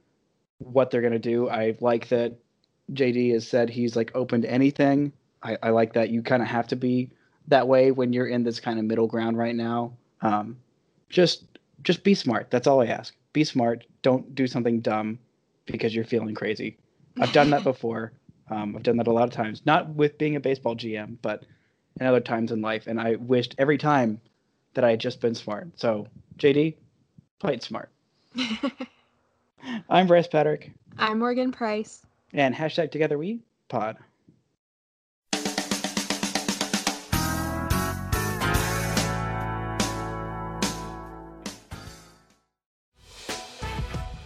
what 0.59 0.91
they're 0.91 1.01
going 1.01 1.13
to 1.13 1.19
do. 1.19 1.49
I 1.49 1.75
like 1.79 2.09
that 2.09 2.35
JD 2.93 3.33
has 3.33 3.47
said 3.47 3.69
he's 3.69 3.95
like 3.95 4.11
open 4.15 4.41
to 4.43 4.51
anything. 4.51 5.11
I, 5.43 5.57
I 5.63 5.69
like 5.69 5.93
that 5.93 6.09
you 6.09 6.21
kind 6.21 6.41
of 6.41 6.47
have 6.47 6.67
to 6.67 6.75
be 6.75 7.09
that 7.47 7.67
way 7.67 7.91
when 7.91 8.13
you're 8.13 8.27
in 8.27 8.43
this 8.43 8.59
kind 8.59 8.79
of 8.79 8.85
middle 8.85 9.07
ground 9.07 9.37
right 9.37 9.55
now. 9.55 9.93
Um, 10.21 10.57
just 11.09 11.45
just 11.83 12.03
be 12.03 12.15
smart. 12.15 12.49
That's 12.49 12.67
all 12.67 12.81
I 12.81 12.87
ask. 12.87 13.13
Be 13.33 13.43
smart. 13.43 13.85
Don't 14.01 14.33
do 14.33 14.47
something 14.47 14.79
dumb 14.81 15.19
because 15.65 15.93
you're 15.93 16.05
feeling 16.05 16.35
crazy. 16.35 16.77
I've 17.19 17.31
done 17.31 17.51
that 17.51 17.63
before. 17.63 18.13
Um, 18.49 18.75
I've 18.75 18.83
done 18.83 18.97
that 18.97 19.07
a 19.07 19.11
lot 19.11 19.23
of 19.27 19.31
times, 19.33 19.61
not 19.65 19.89
with 19.89 20.17
being 20.17 20.35
a 20.35 20.39
baseball 20.39 20.75
GM, 20.75 21.17
but 21.21 21.43
in 21.99 22.05
other 22.05 22.19
times 22.19 22.51
in 22.51 22.61
life. 22.61 22.87
And 22.87 22.99
I 22.99 23.15
wished 23.15 23.55
every 23.57 23.77
time 23.77 24.21
that 24.75 24.83
I 24.83 24.91
had 24.91 24.99
just 24.99 25.19
been 25.21 25.33
smart. 25.35 25.69
So, 25.79 26.07
JD, 26.37 26.75
play 27.39 27.53
it 27.55 27.63
smart. 27.63 27.89
I'm 29.89 30.05
Brice 30.07 30.27
Paterik, 30.27 30.71
I'm 30.97 31.19
Morgan 31.19 31.51
Price. 31.51 32.05
and 32.33 32.53
hashtag 32.53 32.91
Together 32.91 33.17
We 33.17 33.39
Pod. 33.69 33.97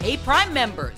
Hey, 0.01 0.17
Prime 0.17 0.53
members, 0.53 0.97